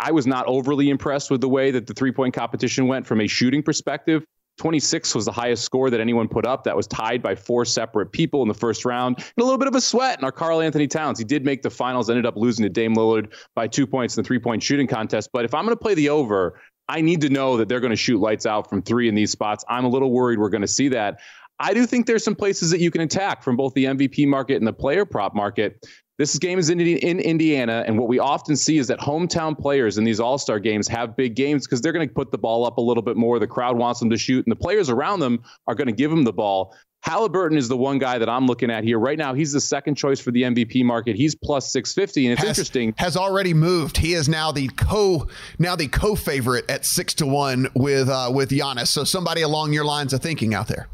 [0.00, 3.20] I was not overly impressed with the way that the three point competition went from
[3.20, 4.24] a shooting perspective.
[4.62, 6.62] 26 was the highest score that anyone put up.
[6.62, 9.16] That was tied by four separate people in the first round.
[9.18, 11.18] And a little bit of a sweat in our Karl-Anthony Towns.
[11.18, 14.22] He did make the finals, ended up losing to Dame Lillard by two points in
[14.22, 15.30] the three point shooting contest.
[15.32, 17.90] But if I'm going to play the over, I need to know that they're going
[17.90, 19.64] to shoot lights out from three in these spots.
[19.68, 21.18] I'm a little worried we're going to see that.
[21.58, 24.58] I do think there's some places that you can attack from both the MVP market
[24.58, 25.84] and the player prop market.
[26.22, 29.98] This game is in, in Indiana, and what we often see is that hometown players
[29.98, 32.64] in these All Star games have big games because they're going to put the ball
[32.64, 33.40] up a little bit more.
[33.40, 36.12] The crowd wants them to shoot, and the players around them are going to give
[36.12, 36.76] them the ball.
[37.00, 39.34] Halliburton is the one guy that I'm looking at here right now.
[39.34, 41.16] He's the second choice for the MVP market.
[41.16, 42.94] He's plus 650, and it's has, interesting.
[42.98, 43.96] Has already moved.
[43.96, 45.26] He is now the co
[45.58, 48.86] now the co favorite at six to one with uh, with Giannis.
[48.86, 50.86] So somebody along your lines of thinking out there.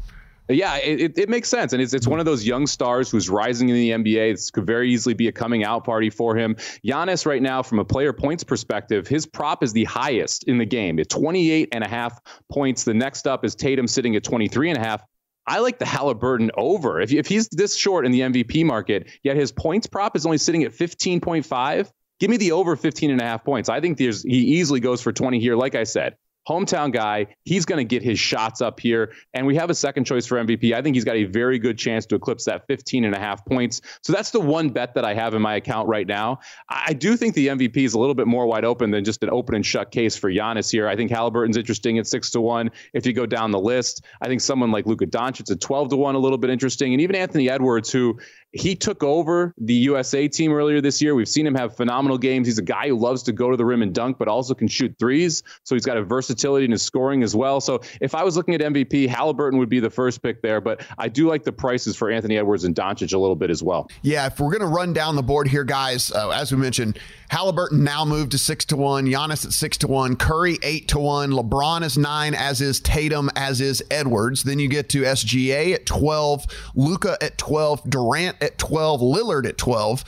[0.49, 1.73] Yeah, it, it makes sense.
[1.73, 4.33] And it's, it's one of those young stars who's rising in the NBA.
[4.33, 6.55] This could very easily be a coming out party for him.
[6.83, 10.65] Giannis, right now, from a player points perspective, his prop is the highest in the
[10.65, 12.19] game at 28 and a half
[12.51, 12.83] points.
[12.83, 15.03] The next up is Tatum sitting at 23 and a half.
[15.45, 16.99] I like the Halliburton over.
[16.99, 20.39] If, if he's this short in the MVP market, yet his points prop is only
[20.39, 23.69] sitting at 15.5, give me the over 15 and a half points.
[23.69, 25.55] I think there's he easily goes for 20 here.
[25.55, 26.15] Like I said,
[26.49, 27.27] hometown guy.
[27.43, 29.13] He's going to get his shots up here.
[29.33, 30.73] And we have a second choice for MVP.
[30.73, 33.45] I think he's got a very good chance to eclipse that 15 and a half
[33.45, 33.81] points.
[34.01, 36.39] So that's the one bet that I have in my account right now.
[36.67, 39.29] I do think the MVP is a little bit more wide open than just an
[39.29, 40.87] open and shut case for Giannis here.
[40.87, 42.71] I think Halliburton's interesting at six to one.
[42.93, 45.97] If you go down the list, I think someone like Luka Doncic at 12 to
[45.97, 46.93] one, a little bit interesting.
[46.93, 48.19] And even Anthony Edwards, who
[48.51, 51.13] he took over the USA team earlier this year.
[51.13, 52.47] We've seen him have phenomenal games.
[52.47, 54.67] He's a guy who loves to go to the rim and dunk, but also can
[54.67, 55.43] shoot threes.
[55.63, 57.61] So he's got a versatility in his scoring as well.
[57.61, 60.61] So if I was looking at MVP, Halliburton would be the first pick there.
[60.61, 63.61] But I do like the prices for Anthony Edwards and Doncic a little bit as
[63.61, 63.87] well.
[64.01, 66.97] Yeah, if we're going to run down the board here, guys, uh, as we mentioned,
[67.29, 70.99] Halliburton now moved to six to one, Giannis at six to one, Curry eight to
[70.99, 74.41] one, LeBron is nine, as is Tatum, as is Edwards.
[74.41, 79.57] Then you get to SGA at 12, Luka at 12, Durant at 12, Lillard at
[79.57, 80.03] 12.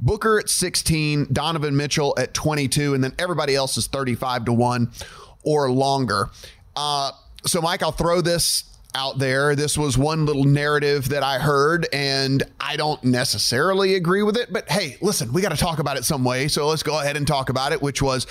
[0.00, 4.90] Booker at 16, Donovan Mitchell at 22, and then everybody else is 35 to 1
[5.44, 6.30] or longer.
[6.74, 7.12] Uh,
[7.46, 8.64] so, Mike, I'll throw this
[8.94, 9.54] out there.
[9.54, 14.52] This was one little narrative that I heard, and I don't necessarily agree with it.
[14.52, 16.48] But hey, listen, we got to talk about it some way.
[16.48, 18.26] So let's go ahead and talk about it, which was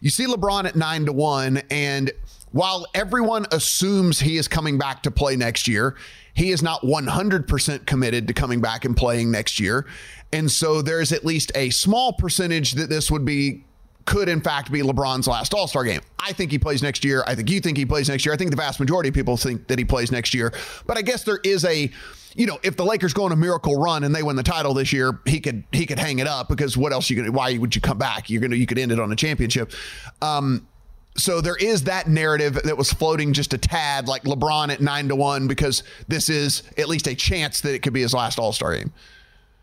[0.00, 2.10] you see LeBron at nine to one, and
[2.52, 5.96] while everyone assumes he is coming back to play next year,
[6.36, 9.86] he is not 100% committed to coming back and playing next year.
[10.32, 13.64] And so there's at least a small percentage that this would be
[14.04, 16.00] could in fact be LeBron's last All Star game.
[16.20, 17.24] I think he plays next year.
[17.26, 18.34] I think you think he plays next year.
[18.34, 20.52] I think the vast majority of people think that he plays next year.
[20.86, 21.90] But I guess there is a,
[22.36, 24.74] you know, if the Lakers go on a miracle run and they win the title
[24.74, 27.32] this year, he could he could hang it up because what else you gonna?
[27.32, 28.28] Why would you come back?
[28.28, 29.72] You're gonna you could end it on a championship.
[30.20, 30.68] Um,
[31.16, 35.08] so there is that narrative that was floating just a tad, like LeBron at nine
[35.08, 38.38] to one, because this is at least a chance that it could be his last
[38.38, 38.92] All Star game.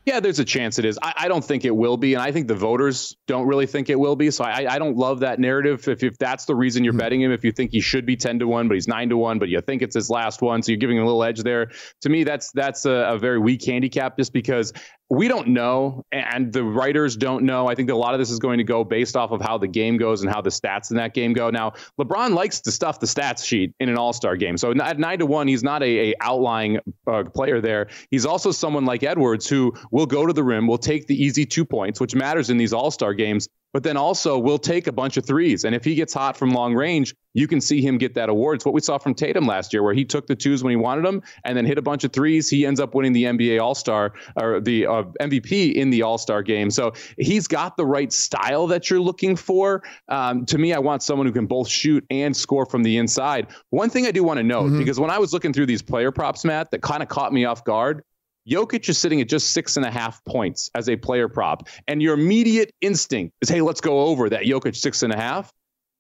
[0.06, 1.00] Yeah, there's a chance it is.
[1.02, 3.90] I, I, don't think it will be, and I think the voters don't really think
[3.90, 4.32] it will be.
[4.32, 5.88] So I, I don't love that narrative.
[5.88, 7.00] If, if that's the reason you're mm-hmm.
[7.00, 9.18] betting him, if you think he should be ten to one, but he's nine to
[9.18, 11.42] one, but you think it's his last one, so you're giving him a little edge
[11.42, 11.72] there.
[12.02, 14.74] To me, that's that's a, a very weak handicap, just because
[15.10, 17.68] we don't know, and the writers don't know.
[17.68, 19.68] I think a lot of this is going to go based off of how the
[19.68, 21.50] game goes and how the stats in that game go.
[21.50, 25.00] Now, LeBron likes to stuff the stats sheet in an All Star game, so at
[25.00, 27.88] nine to one, he's not a, a outlying uh, player there.
[28.12, 31.46] He's also someone like Edwards who will go to the rim, We'll take the easy
[31.46, 34.92] two points, which matters in these All Star games, but then also we'll take a
[34.92, 35.66] bunch of threes.
[35.66, 38.56] And if he gets hot from long range, you can see him get that award.
[38.56, 40.78] It's what we saw from Tatum last year, where he took the twos when he
[40.78, 42.50] wanted them and then hit a bunch of threes.
[42.50, 46.18] He ends up winning the NBA All Star or the uh, MVP in the All
[46.18, 46.72] Star game.
[46.72, 49.84] So he's got the right style that you're looking for.
[50.08, 53.48] Um, to me, I want someone who can both shoot and score from the inside.
[53.70, 54.80] One thing I do want to note, mm-hmm.
[54.80, 57.46] because when I was looking through these player props, Matt, that kind of caught me
[57.46, 58.04] off guard.
[58.50, 61.68] Jokic is sitting at just six and a half points as a player prop.
[61.88, 65.52] And your immediate instinct is, hey, let's go over that Jokic six and a half.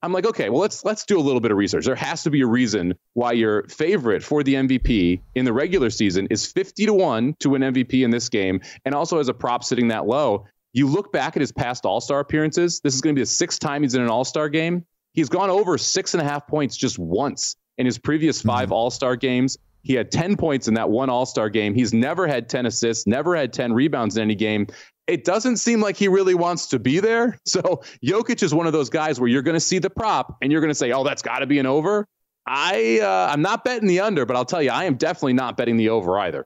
[0.01, 1.85] I'm like, okay, well, let's let's do a little bit of research.
[1.85, 5.89] There has to be a reason why your favorite for the MVP in the regular
[5.89, 9.33] season is 50 to 1 to win MVP in this game, and also as a
[9.33, 10.45] prop sitting that low.
[10.73, 12.81] You look back at his past All-Star appearances.
[12.81, 14.85] This is going to be the sixth time he's in an All-Star game.
[15.13, 18.73] He's gone over six and a half points just once in his previous 5 mm-hmm.
[18.73, 19.57] All-Star games.
[19.83, 21.75] He had 10 points in that one All Star game.
[21.75, 24.67] He's never had 10 assists, never had 10 rebounds in any game.
[25.07, 27.37] It doesn't seem like he really wants to be there.
[27.45, 30.51] So Jokic is one of those guys where you're going to see the prop and
[30.51, 32.07] you're going to say, "Oh, that's got to be an over."
[32.45, 35.55] I uh, I'm not betting the under, but I'll tell you, I am definitely not
[35.55, 36.45] betting the over either.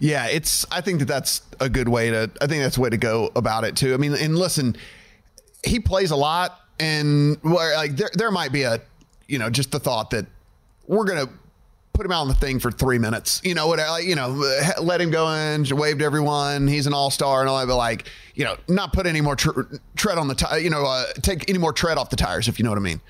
[0.00, 0.66] Yeah, it's.
[0.70, 2.30] I think that that's a good way to.
[2.40, 3.94] I think that's the way to go about it too.
[3.94, 4.76] I mean, and listen,
[5.64, 8.80] he plays a lot, and like there there might be a,
[9.28, 10.26] you know, just the thought that
[10.86, 11.28] we're gonna
[11.92, 13.40] put him out on the thing for three minutes.
[13.44, 14.04] You know, what?
[14.04, 14.30] You know,
[14.80, 16.66] let him go in, wave to everyone.
[16.66, 17.66] He's an all star and all that.
[17.66, 19.62] But like, you know, not put any more tr-
[19.96, 20.58] tread on the tire.
[20.58, 22.82] You know, uh, take any more tread off the tires, if you know what I
[22.82, 23.00] mean.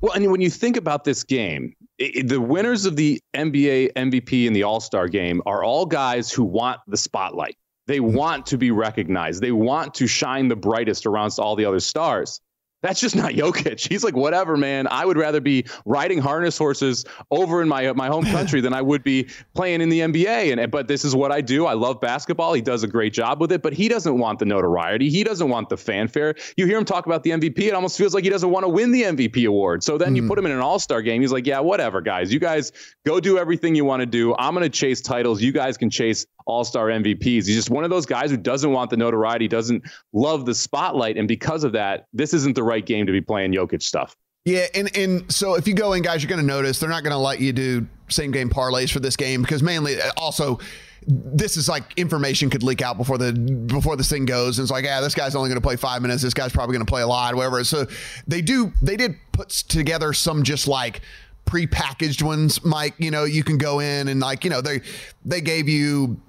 [0.00, 4.46] Well, and when you think about this game, it, the winners of the NBA MVP
[4.46, 7.56] and the All Star game are all guys who want the spotlight.
[7.86, 9.42] They want to be recognized.
[9.42, 12.40] They want to shine the brightest around all the other stars.
[12.84, 13.88] That's just not Jokic.
[13.88, 14.86] He's like, whatever, man.
[14.90, 18.82] I would rather be riding harness horses over in my my home country than I
[18.82, 20.52] would be playing in the NBA.
[20.52, 21.64] And but this is what I do.
[21.64, 22.52] I love basketball.
[22.52, 25.08] He does a great job with it, but he doesn't want the notoriety.
[25.08, 26.34] He doesn't want the fanfare.
[26.58, 28.68] You hear him talk about the MVP, it almost feels like he doesn't want to
[28.68, 29.82] win the MVP award.
[29.82, 30.16] So then mm.
[30.16, 31.22] you put him in an All Star game.
[31.22, 32.34] He's like, yeah, whatever, guys.
[32.34, 32.70] You guys
[33.06, 34.34] go do everything you want to do.
[34.36, 35.40] I'm gonna chase titles.
[35.40, 37.46] You guys can chase all star MVPs.
[37.46, 39.82] He's just one of those guys who doesn't want the notoriety, doesn't
[40.12, 41.16] love the spotlight.
[41.16, 44.16] And because of that, this isn't the right game to be playing Jokic stuff.
[44.44, 47.02] Yeah, and and so if you go in, guys, you're going to notice they're not
[47.02, 50.58] going to let you do same game parlays for this game because mainly uh, also
[51.06, 54.70] this is like information could leak out before the before this thing goes and it's
[54.70, 56.90] like yeah this guy's only going to play five minutes this guy's probably going to
[56.90, 57.86] play a lot whatever so
[58.26, 61.00] they do they did put together some just like
[61.44, 62.94] pre-packaged ones, Mike.
[62.98, 64.80] You know, you can go in and like, you know, they
[65.24, 66.20] they gave you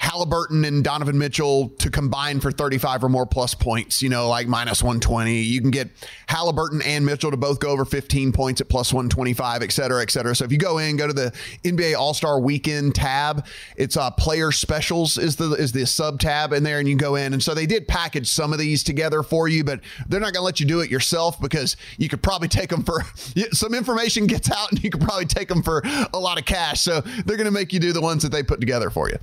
[0.00, 4.48] Halliburton and Donovan Mitchell to combine for 35 or more plus points, you know, like
[4.48, 5.42] minus 120.
[5.42, 5.90] You can get
[6.26, 10.10] Halliburton and Mitchell to both go over 15 points at plus 125, et cetera, et
[10.10, 10.34] cetera.
[10.34, 11.32] So if you go in, go to the
[11.64, 13.44] NBA All Star Weekend tab.
[13.76, 17.16] It's uh, player specials is the is the sub tab in there, and you go
[17.16, 17.34] in.
[17.34, 20.40] And so they did package some of these together for you, but they're not going
[20.40, 23.02] to let you do it yourself because you could probably take them for
[23.52, 25.82] some information gets out, and you could probably take them for
[26.14, 26.80] a lot of cash.
[26.80, 29.18] So they're going to make you do the ones that they put together for you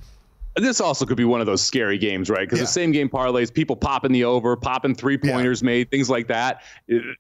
[0.64, 2.42] this also could be one of those scary games, right?
[2.42, 2.66] Because yeah.
[2.66, 5.68] the same game parlays, people popping the over, popping three pointers yeah.
[5.68, 6.64] made, things like that.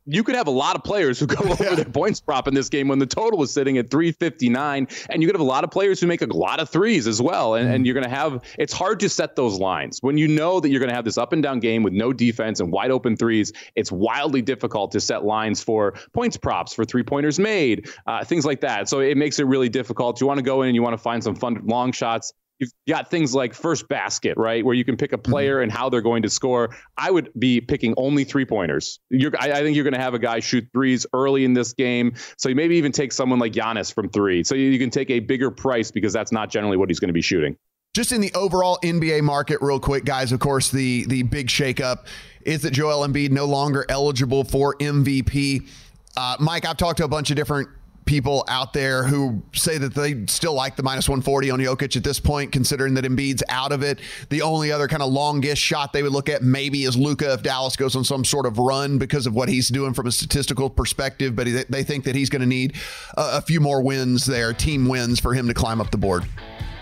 [0.06, 1.76] You could have a lot of players who go over yeah.
[1.76, 4.88] their points prop in this game when the total is sitting at 359.
[5.10, 7.22] And you could have a lot of players who make a lot of threes as
[7.22, 7.56] well.
[7.56, 7.76] And, mm.
[7.76, 10.00] and you're going to have, it's hard to set those lines.
[10.02, 12.14] When you know that you're going to have this up and down game with no
[12.14, 16.86] defense and wide open threes, it's wildly difficult to set lines for points props, for
[16.86, 18.90] three pointers made, uh, things like that.
[18.90, 20.20] So it makes it really difficult.
[20.22, 22.72] You want to go in and you want to find some fun long shots You've
[22.90, 25.32] got things like first basket, right, where you can pick a mm-hmm.
[25.32, 26.76] player and how they're going to score.
[26.98, 29.00] I would be picking only three pointers.
[29.10, 31.74] You're, I, I, think you're going to have a guy shoot threes early in this
[31.74, 32.16] game.
[32.38, 34.44] So you maybe even take someone like Giannis from three.
[34.44, 37.10] So you, you can take a bigger price because that's not generally what he's going
[37.10, 37.58] to be shooting.
[37.94, 40.32] Just in the overall NBA market, real quick, guys.
[40.32, 42.06] Of course, the the big shakeup
[42.44, 45.68] is that Joel Embiid no longer eligible for MVP.
[46.16, 47.70] Uh, Mike, I've talked to a bunch of different
[48.08, 52.04] people out there who say that they still like the minus 140 on Jokic at
[52.04, 54.00] this point, considering that Embiid's out of it.
[54.30, 57.44] The only other kind of longest shot they would look at maybe is Luka if
[57.44, 60.70] Dallas goes on some sort of run because of what he's doing from a statistical
[60.70, 61.36] perspective.
[61.36, 62.78] But they think that he's going to need
[63.18, 66.26] a, a few more wins there, team wins, for him to climb up the board.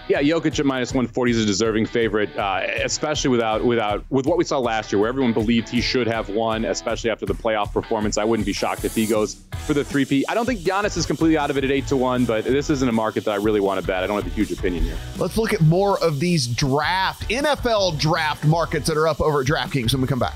[0.07, 4.37] Yeah, Jokic at minus 140 is a deserving favorite, uh, especially without without with what
[4.37, 7.73] we saw last year, where everyone believed he should have won, especially after the playoff
[7.73, 8.19] performance.
[8.19, 10.23] I wouldn't be shocked if he goes for the three P.
[10.29, 12.69] I don't think Giannis is completely out of it at eight to one, but this
[12.69, 14.03] isn't a market that I really want to bet.
[14.03, 14.97] I don't have a huge opinion here.
[15.17, 19.47] Let's look at more of these draft NFL draft markets that are up over at
[19.47, 20.35] DraftKings when we come back.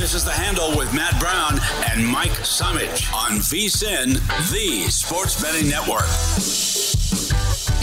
[0.00, 4.14] This is The Handle with Matt Brown and Mike Somich on VSIN,
[4.50, 6.06] the Sports Betting Network.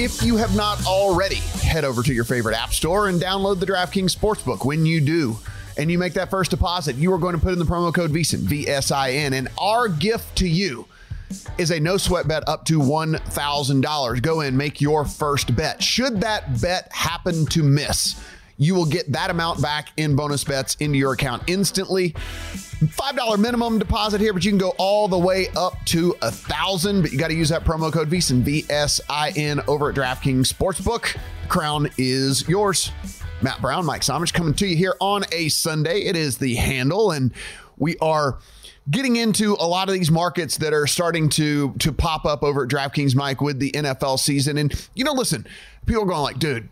[0.03, 3.68] If you have not already, head over to your favorite app store and download the
[3.68, 4.65] DraftKings Sportsbook.
[4.65, 5.38] When you do,
[5.78, 8.09] and you make that first deposit, you are going to put in the promo code
[8.09, 9.34] VSIN, V S I N.
[9.34, 10.88] And our gift to you
[11.59, 14.22] is a no sweat bet up to $1,000.
[14.24, 15.84] Go in, make your first bet.
[15.84, 18.20] Should that bet happen to miss,
[18.58, 22.12] you will get that amount back in bonus bets into your account instantly.
[22.51, 27.01] $5 minimum deposit here, but you can go all the way up to a thousand.
[27.01, 31.18] But you got to use that promo code VSIN, V-S-I-N, over at DraftKings Sportsbook.
[31.49, 32.91] Crown is yours.
[33.41, 36.01] Matt Brown, Mike Somich coming to you here on a Sunday.
[36.01, 37.32] It is the handle, and
[37.78, 38.39] we are
[38.89, 42.64] getting into a lot of these markets that are starting to to pop up over
[42.64, 44.58] at DraftKings, Mike, with the NFL season.
[44.58, 45.45] And you know, listen,
[45.86, 46.70] people are going like, dude,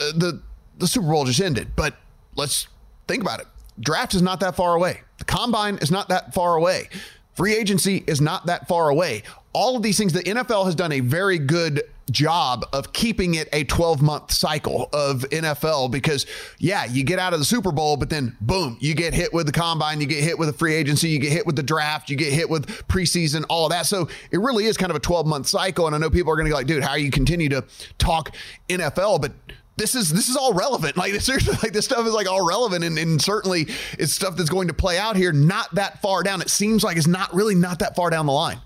[0.00, 0.42] uh, the
[0.78, 1.96] the Super Bowl just ended, but
[2.34, 2.68] let's
[3.08, 3.46] think about it.
[3.80, 5.00] Draft is not that far away.
[5.18, 6.88] The combine is not that far away.
[7.34, 9.22] Free agency is not that far away.
[9.52, 13.48] All of these things, the NFL has done a very good job of keeping it
[13.52, 16.24] a 12 month cycle of NFL because,
[16.58, 19.46] yeah, you get out of the Super Bowl, but then boom, you get hit with
[19.46, 22.08] the combine, you get hit with the free agency, you get hit with the draft,
[22.08, 23.86] you get hit with preseason, all of that.
[23.86, 25.86] So it really is kind of a 12 month cycle.
[25.86, 27.64] And I know people are going to be like, dude, how you continue to
[27.98, 28.34] talk
[28.68, 29.20] NFL?
[29.20, 29.32] But
[29.76, 30.96] this is this is all relevant.
[30.96, 33.68] Like seriously, like this stuff is like all relevant, and, and certainly
[33.98, 35.32] it's stuff that's going to play out here.
[35.32, 36.40] Not that far down.
[36.40, 38.58] It seems like it's not really not that far down the line.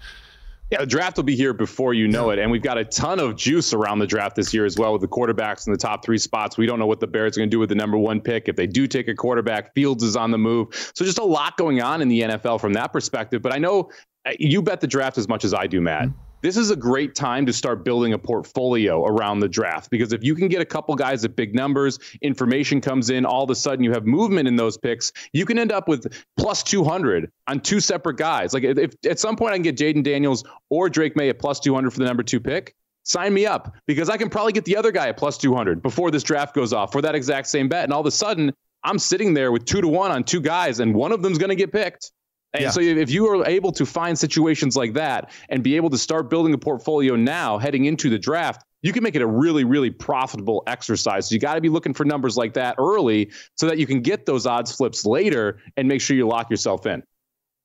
[0.71, 2.39] Yeah, the draft will be here before you know it.
[2.39, 5.03] And we've got a ton of juice around the draft this year as well with
[5.03, 6.57] the quarterbacks in the top three spots.
[6.57, 8.49] We don't know what the Bears are going to do with the number one pick.
[8.49, 10.69] If they do take a quarterback, Fields is on the move.
[10.95, 13.43] So just a lot going on in the NFL from that perspective.
[13.43, 13.91] But I know
[14.25, 16.05] uh, you bet the draft as much as I do, Matt.
[16.05, 20.13] Mm-hmm this is a great time to start building a portfolio around the draft because
[20.13, 23.51] if you can get a couple guys at big numbers, information comes in, all of
[23.51, 27.31] a sudden you have movement in those picks, you can end up with plus 200
[27.47, 28.55] on two separate guys.
[28.55, 31.39] Like if, if at some point I can get Jayden Daniels or Drake Maye at
[31.39, 32.75] plus 200 for the number two pick,
[33.05, 36.11] sign me up because I can probably get the other guy at plus 200 before
[36.11, 37.85] this draft goes off for that exact same bet.
[37.85, 40.81] And all of a sudden, I'm sitting there with two to one on two guys,
[40.81, 42.13] and one of them's going to get picked.
[42.53, 42.71] And yeah.
[42.71, 46.29] so if you are able to find situations like that and be able to start
[46.29, 49.91] building a portfolio now heading into the draft, you can make it a really, really
[49.91, 51.29] profitable exercise.
[51.29, 54.01] So you got to be looking for numbers like that early so that you can
[54.01, 57.03] get those odds flips later and make sure you lock yourself in.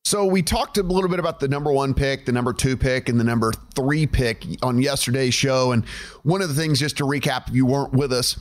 [0.04, 3.10] So we talked a little bit about the number one pick, the number two pick,
[3.10, 5.72] and the number three pick on yesterday's show.
[5.72, 5.84] And
[6.22, 8.38] one of the things, just to recap, if you weren't with us,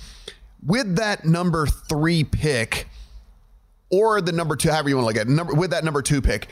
[0.62, 2.86] with that number three pick,
[3.94, 6.02] or the number two, however you want to look at it, number, with that number
[6.02, 6.48] two pick.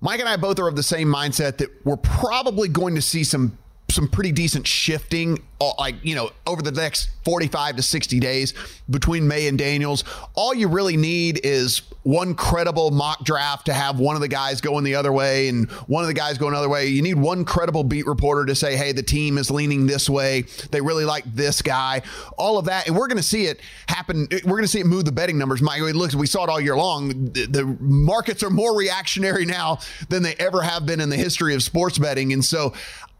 [0.00, 3.24] Mike and I both are of the same mindset that we're probably going to see
[3.24, 3.56] some
[3.94, 8.52] some pretty decent shifting, uh, like, you know, over the next 45 to 60 days
[8.90, 10.04] between Maye and Daniels.
[10.34, 14.60] All you really need is one credible mock draft to have one of the guys
[14.60, 16.86] going the other way and one of the guys going another way.
[16.86, 20.42] You need one credible beat reporter to say, hey, the team is leaning this way.
[20.70, 22.02] They really like this guy.
[22.36, 22.86] All of that.
[22.86, 24.28] And we're going to see it happen.
[24.30, 25.62] We're going to see it move the betting numbers.
[25.62, 27.08] Mike, look, we saw it all year long.
[27.32, 29.78] The, the markets are more reactionary now
[30.10, 32.32] than they ever have been in the history of sports betting.
[32.32, 32.74] And so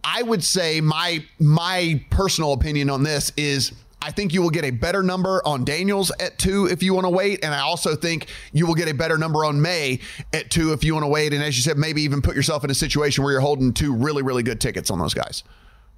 [0.05, 3.73] I would say my my personal opinion on this is
[4.05, 7.07] I think you will get a better number on Daniels at two if you want
[7.07, 7.43] to wait.
[7.43, 10.01] And I also think you will get a better number on Maye
[10.35, 11.33] at two if you want to wait.
[11.33, 13.95] And as you said, maybe even put yourself in a situation where you're holding two
[13.95, 15.43] really, really good tickets on those guys.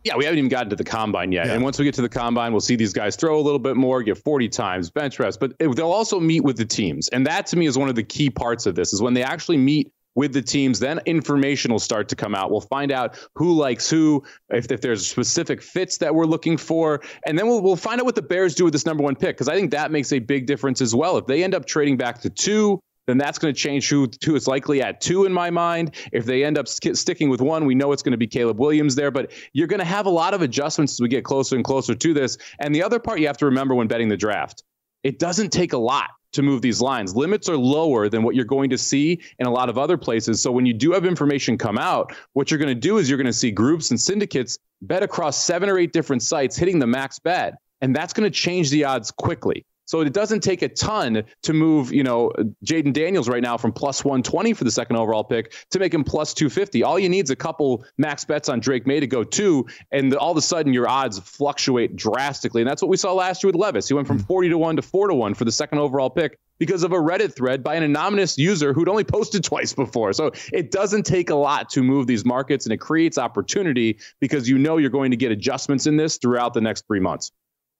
[0.04, 1.46] Yeah, we haven't even gotten to the combine yet.
[1.46, 1.54] Yeah.
[1.54, 3.74] And once we get to the combine, we'll see these guys throw a little bit
[3.74, 7.08] more, get 40 times, bench press, but they'll also meet with the teams.
[7.08, 9.24] And that to me is one of the key parts of this is when they
[9.24, 10.80] actually meet with the teams.
[10.80, 12.50] Then information will start to come out.
[12.50, 17.02] We'll find out who likes who, if, if there's specific fits that we're looking for,
[17.24, 19.36] and then we'll we'll find out what the Bears do with this number one pick
[19.36, 21.18] because I think that makes a big difference as well.
[21.18, 22.80] If they end up trading back to two.
[23.06, 25.94] Then that's going to change who, who is likely at two in my mind.
[26.10, 28.58] If they end up sk- sticking with one, we know it's going to be Caleb
[28.58, 29.12] Williams there.
[29.12, 31.94] But you're going to have a lot of adjustments as we get closer and closer
[31.94, 32.36] to this.
[32.58, 34.64] And the other part you have to remember when betting the draft,
[35.04, 37.14] it doesn't take a lot to move these lines.
[37.16, 40.40] Limits are lower than what you're going to see in a lot of other places.
[40.40, 43.18] So when you do have information come out, what you're going to do is you're
[43.18, 46.86] going to see groups and syndicates bet across seven or eight different sites hitting the
[46.86, 47.54] max bet.
[47.80, 49.64] And that's going to change the odds quickly.
[49.86, 52.32] So it doesn't take a ton to move, you know,
[52.64, 56.04] Jayden Daniels right now from plus 120 for the second overall pick to make him
[56.04, 56.82] plus 250.
[56.82, 60.14] All you need is a couple max bets on Drake Maye to go two, and
[60.14, 62.62] all of a sudden your odds fluctuate drastically.
[62.62, 63.88] And that's what we saw last year with Levis.
[63.88, 66.38] He went from 40 to 1 to 4 to 1 for the second overall pick
[66.58, 70.12] because of a Reddit thread by an anonymous user who'd only posted twice before.
[70.12, 74.48] So it doesn't take a lot to move these markets and it creates opportunity because
[74.48, 77.32] you know you're going to get adjustments in this throughout the next three months.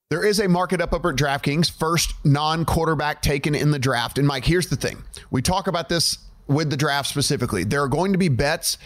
[0.09, 4.17] There is a market up over at DraftKings, first non quarterback taken in the draft.
[4.17, 7.65] And Mike, here's the thing we talk about this with the draft specifically.
[7.65, 8.77] There are going to be bets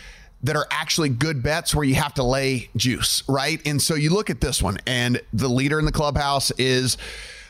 [0.41, 3.61] that are actually good bets where you have to lay juice, right?
[3.67, 6.97] And so you look at this one, and the leader in the clubhouse is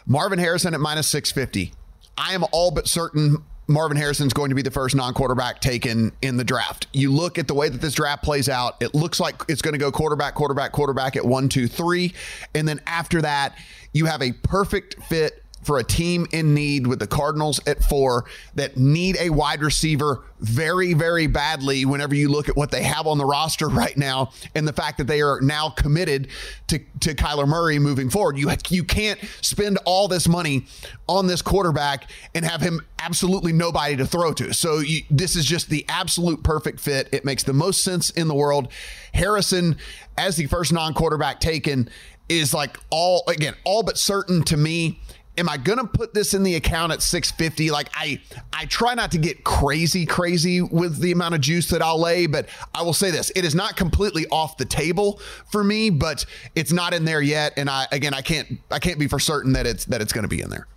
[0.05, 1.71] Marvin Harrison at minus 650.
[2.17, 3.37] I am all but certain
[3.71, 6.87] Marvin Harrison is going to be the first non quarterback taken in the draft.
[6.93, 9.73] You look at the way that this draft plays out, it looks like it's going
[9.73, 12.13] to go quarterback, quarterback, quarterback at one, two, three.
[12.53, 13.57] And then after that,
[13.93, 18.25] you have a perfect fit for a team in need with the Cardinals at four
[18.55, 23.05] that need a wide receiver very, very badly whenever you look at what they have
[23.05, 26.27] on the roster right now and the fact that they are now committed
[26.67, 28.37] to, to Kyler Murray moving forward.
[28.37, 30.65] You, you can't spend all this money
[31.07, 34.53] on this quarterback and have him absolutely nobody to throw to.
[34.53, 37.09] So you, this is just the absolute perfect fit.
[37.11, 38.71] It makes the most sense in the world.
[39.13, 39.77] Harrison,
[40.17, 41.89] as the first non quarterback taken,
[42.29, 44.99] is like all, again, all but certain to me
[45.37, 47.71] am I going to put this in the account at 650?
[47.71, 48.21] Like I
[48.53, 52.27] I try not to get crazy crazy with the amount of juice that I'll lay,
[52.27, 55.19] but I will say this, it is not completely off the table
[55.51, 56.25] for me, but
[56.55, 59.53] it's not in there yet and I again I can't I can't be for certain
[59.53, 60.67] that it's that it's going to be in there.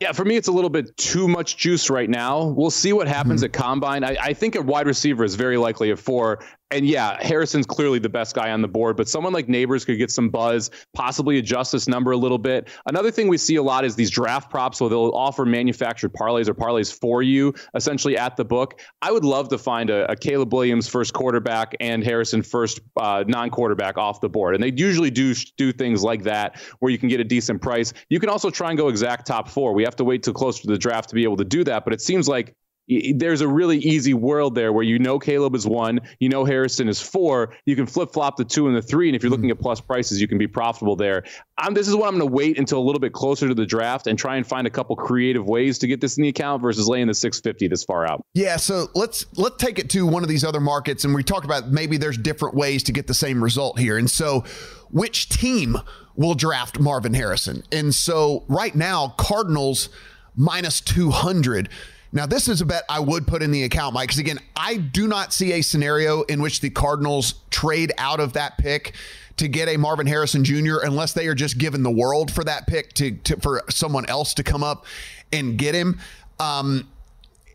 [0.00, 2.44] Yeah, for me, it's a little bit too much juice right now.
[2.44, 3.46] We'll see what happens mm-hmm.
[3.46, 4.04] at combine.
[4.04, 6.40] I, I, think a wide receiver is very likely a four
[6.70, 9.98] and yeah, Harrison's clearly the best guy on the board, but someone like Nabers could
[9.98, 12.68] get some buzz, possibly adjust this number a little bit.
[12.86, 16.48] Another thing we see a lot is these draft props where they'll offer manufactured parlays
[16.48, 18.80] or parlays for you essentially at the book.
[19.00, 23.22] I would love to find a, a Caleb Williams first quarterback and Harrison first uh,
[23.28, 24.54] non quarterback off the board.
[24.54, 27.92] And they usually do do things like that where you can get a decent price.
[28.08, 29.72] You can also try and go exact top four.
[29.72, 31.84] We have to wait till close to the draft to be able to do that,
[31.84, 32.56] but it seems like
[32.88, 36.88] there's a really easy world there where you know Caleb is one, you know Harrison
[36.88, 37.54] is four.
[37.64, 39.52] You can flip flop the two and the three, and if you're looking hmm.
[39.52, 41.24] at plus prices, you can be profitable there.
[41.58, 43.66] I'm, this is what I'm going to wait until a little bit closer to the
[43.66, 46.62] draft and try and find a couple creative ways to get this in the account
[46.62, 48.24] versus laying the 650 this far out.
[48.34, 51.44] Yeah, so let's let's take it to one of these other markets, and we talked
[51.44, 54.44] about maybe there's different ways to get the same result here, and so
[54.90, 55.76] which team
[56.14, 57.62] will draft Marvin Harrison?
[57.72, 59.88] And so right now, Cardinals
[60.36, 61.68] minus 200
[62.12, 64.76] now, this is a bet I would put in the account, Mike, because again, I
[64.76, 68.94] do not see a scenario in which the Cardinals trade out of that pick
[69.36, 70.76] to get a Marvin Harrison Jr.
[70.82, 74.34] unless they are just given the world for that pick to, to for someone else
[74.34, 74.86] to come up
[75.32, 76.00] and get him.
[76.40, 76.88] Um,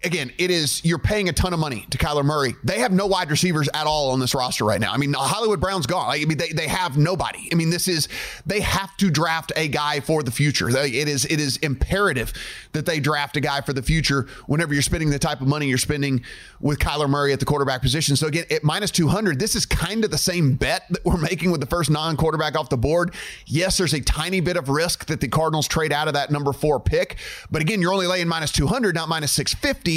[0.04, 2.56] again, it is you're paying a ton of money to Kyler Murray.
[2.64, 4.92] They have no wide receivers at all on this roster right now.
[4.92, 6.10] I mean, Hollywood Brown's gone.
[6.10, 7.50] I mean, they, they have nobody.
[7.52, 8.08] I mean, this is
[8.46, 10.70] they have to draft a guy for the future.
[10.70, 12.34] It is it is imperative
[12.74, 15.68] that they draft a guy for the future whenever you're spending the type of money
[15.68, 16.24] you're spending
[16.60, 18.16] with Kyler Murray at the quarterback position.
[18.16, 21.52] So again, at minus 200, this is kind of the same bet that we're making
[21.52, 23.14] with the first non-quarterback off the board.
[23.46, 26.54] Yes, there's a tiny bit of risk that the Cardinals trade out of that number
[26.54, 27.18] 4 pick,
[27.50, 29.91] but again, you're only laying minus 200, not minus 650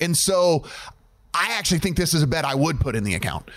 [0.00, 0.64] and so
[1.34, 3.50] I actually think this is a bet I would put in the account.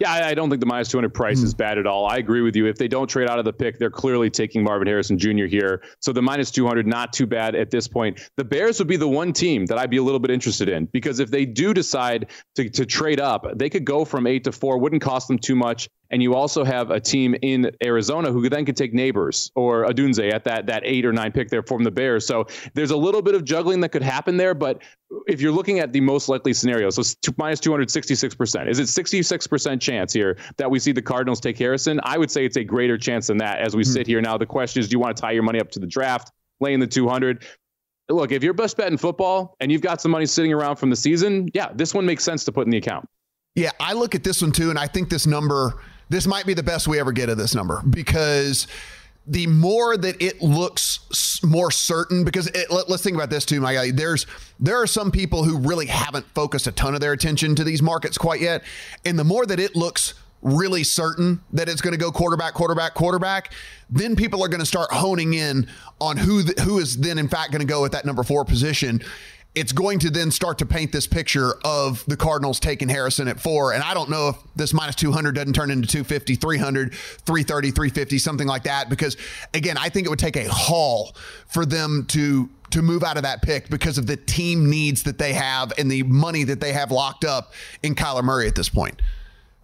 [0.00, 1.44] Yeah, I don't think the minus 200 price mm.
[1.44, 2.06] is bad at all.
[2.06, 2.66] I agree with you.
[2.66, 5.44] If they don't trade out of the pick, they're clearly taking Marvin Harrison Jr.
[5.44, 5.82] here.
[6.00, 8.20] So the minus 200, not too bad at this point.
[8.36, 10.86] The Bears would be the one team that I'd be a little bit interested in
[10.86, 14.52] because if they do decide to, to trade up, they could go from eight to
[14.52, 15.88] four, wouldn't cost them too much.
[16.14, 20.32] And you also have a team in Arizona who then could take Nabers or Odunze
[20.32, 22.24] at that that eight or nine pick there from the Bears.
[22.24, 24.54] So there's a little bit of juggling that could happen there.
[24.54, 24.80] But
[25.26, 29.80] if you're looking at the most likely scenario, so two, minus 266%, is it 66%
[29.80, 31.98] chance here that we see the Cardinals take Harrison?
[32.04, 33.90] I would say it's a greater chance than that as we hmm.
[33.90, 34.38] sit here now.
[34.38, 36.78] The question is, do you want to tie your money up to the draft, laying
[36.78, 37.44] the 200?
[38.08, 40.90] Look, if you're best bet in football and you've got some money sitting around from
[40.90, 43.08] the season, yeah, this one makes sense to put in the account.
[43.56, 46.54] Yeah, I look at this one too, and I think this number this might be
[46.54, 48.66] the best we ever get of this number because
[49.26, 53.60] the more that it looks more certain because it, let, us think about this too
[53.60, 53.90] my guy.
[53.90, 54.26] There's
[54.60, 57.80] there are some people who really haven't focused a ton of their attention to these
[57.80, 58.62] markets quite yet.
[59.04, 62.92] And the more that it looks really certain that it's going to go quarterback quarterback
[62.92, 63.54] quarterback
[63.88, 65.66] then people are going to start honing in
[66.02, 68.44] on who the, who is then in fact going to go at that number 4
[68.44, 69.02] position
[69.54, 73.38] it's going to then start to paint this picture of the Cardinals taking Harrison at
[73.38, 73.72] four.
[73.72, 78.18] And I don't know if this minus 200 doesn't turn into 250, 300, 330, 350,
[78.18, 78.88] something like that.
[78.88, 79.16] Because
[79.52, 81.14] again, I think it would take a haul
[81.46, 85.16] for them to to move out of that pick because of the team needs that
[85.16, 87.52] they have and the money that they have locked up
[87.84, 89.00] in Kyler Murray at this point.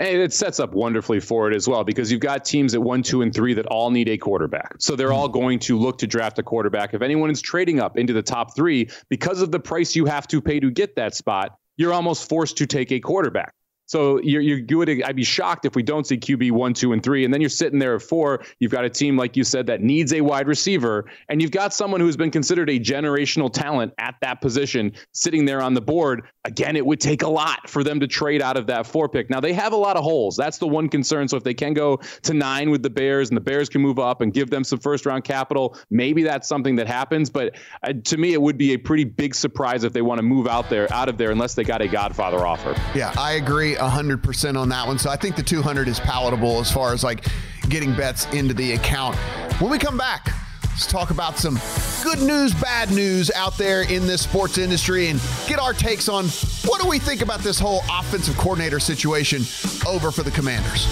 [0.01, 3.03] And it sets up wonderfully for it as well because you've got teams at one,
[3.03, 4.77] two, and three that all need a quarterback.
[4.79, 6.95] So they're all going to look to draft a quarterback.
[6.95, 10.27] If anyone is trading up into the top three, because of the price you have
[10.29, 13.53] to pay to get that spot, you're almost forced to take a quarterback.
[13.91, 15.03] So you're, you're good.
[15.03, 17.25] I'd be shocked if we don't see QB one, two, and three.
[17.25, 18.45] And then you're sitting there at four.
[18.61, 21.07] You've got a team, like you said, that needs a wide receiver.
[21.29, 25.61] And you've got someone who's been considered a generational talent at that position sitting there
[25.61, 26.23] on the board.
[26.45, 29.29] Again, it would take a lot for them to trade out of that four pick.
[29.29, 30.37] Now, they have a lot of holes.
[30.37, 31.27] That's the one concern.
[31.27, 33.99] So if they can go to nine with the Bears and the Bears can move
[33.99, 37.29] up and give them some first round capital, maybe that's something that happens.
[37.29, 40.23] But uh, to me, it would be a pretty big surprise if they want to
[40.23, 42.77] move out there, out of there, unless they got a Godfather offer.
[42.95, 44.99] Yeah, I agree 100% on that one.
[44.99, 47.27] So I think the 200 is palatable as far as like
[47.69, 49.17] getting bets into the account.
[49.61, 51.59] When we come back, let's talk about some
[52.03, 56.27] good news, bad news out there in this sports industry and get our takes on
[56.65, 59.43] what do we think about this whole offensive coordinator situation
[59.87, 60.87] over for the Commanders.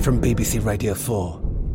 [0.00, 1.49] From BBC Radio 4,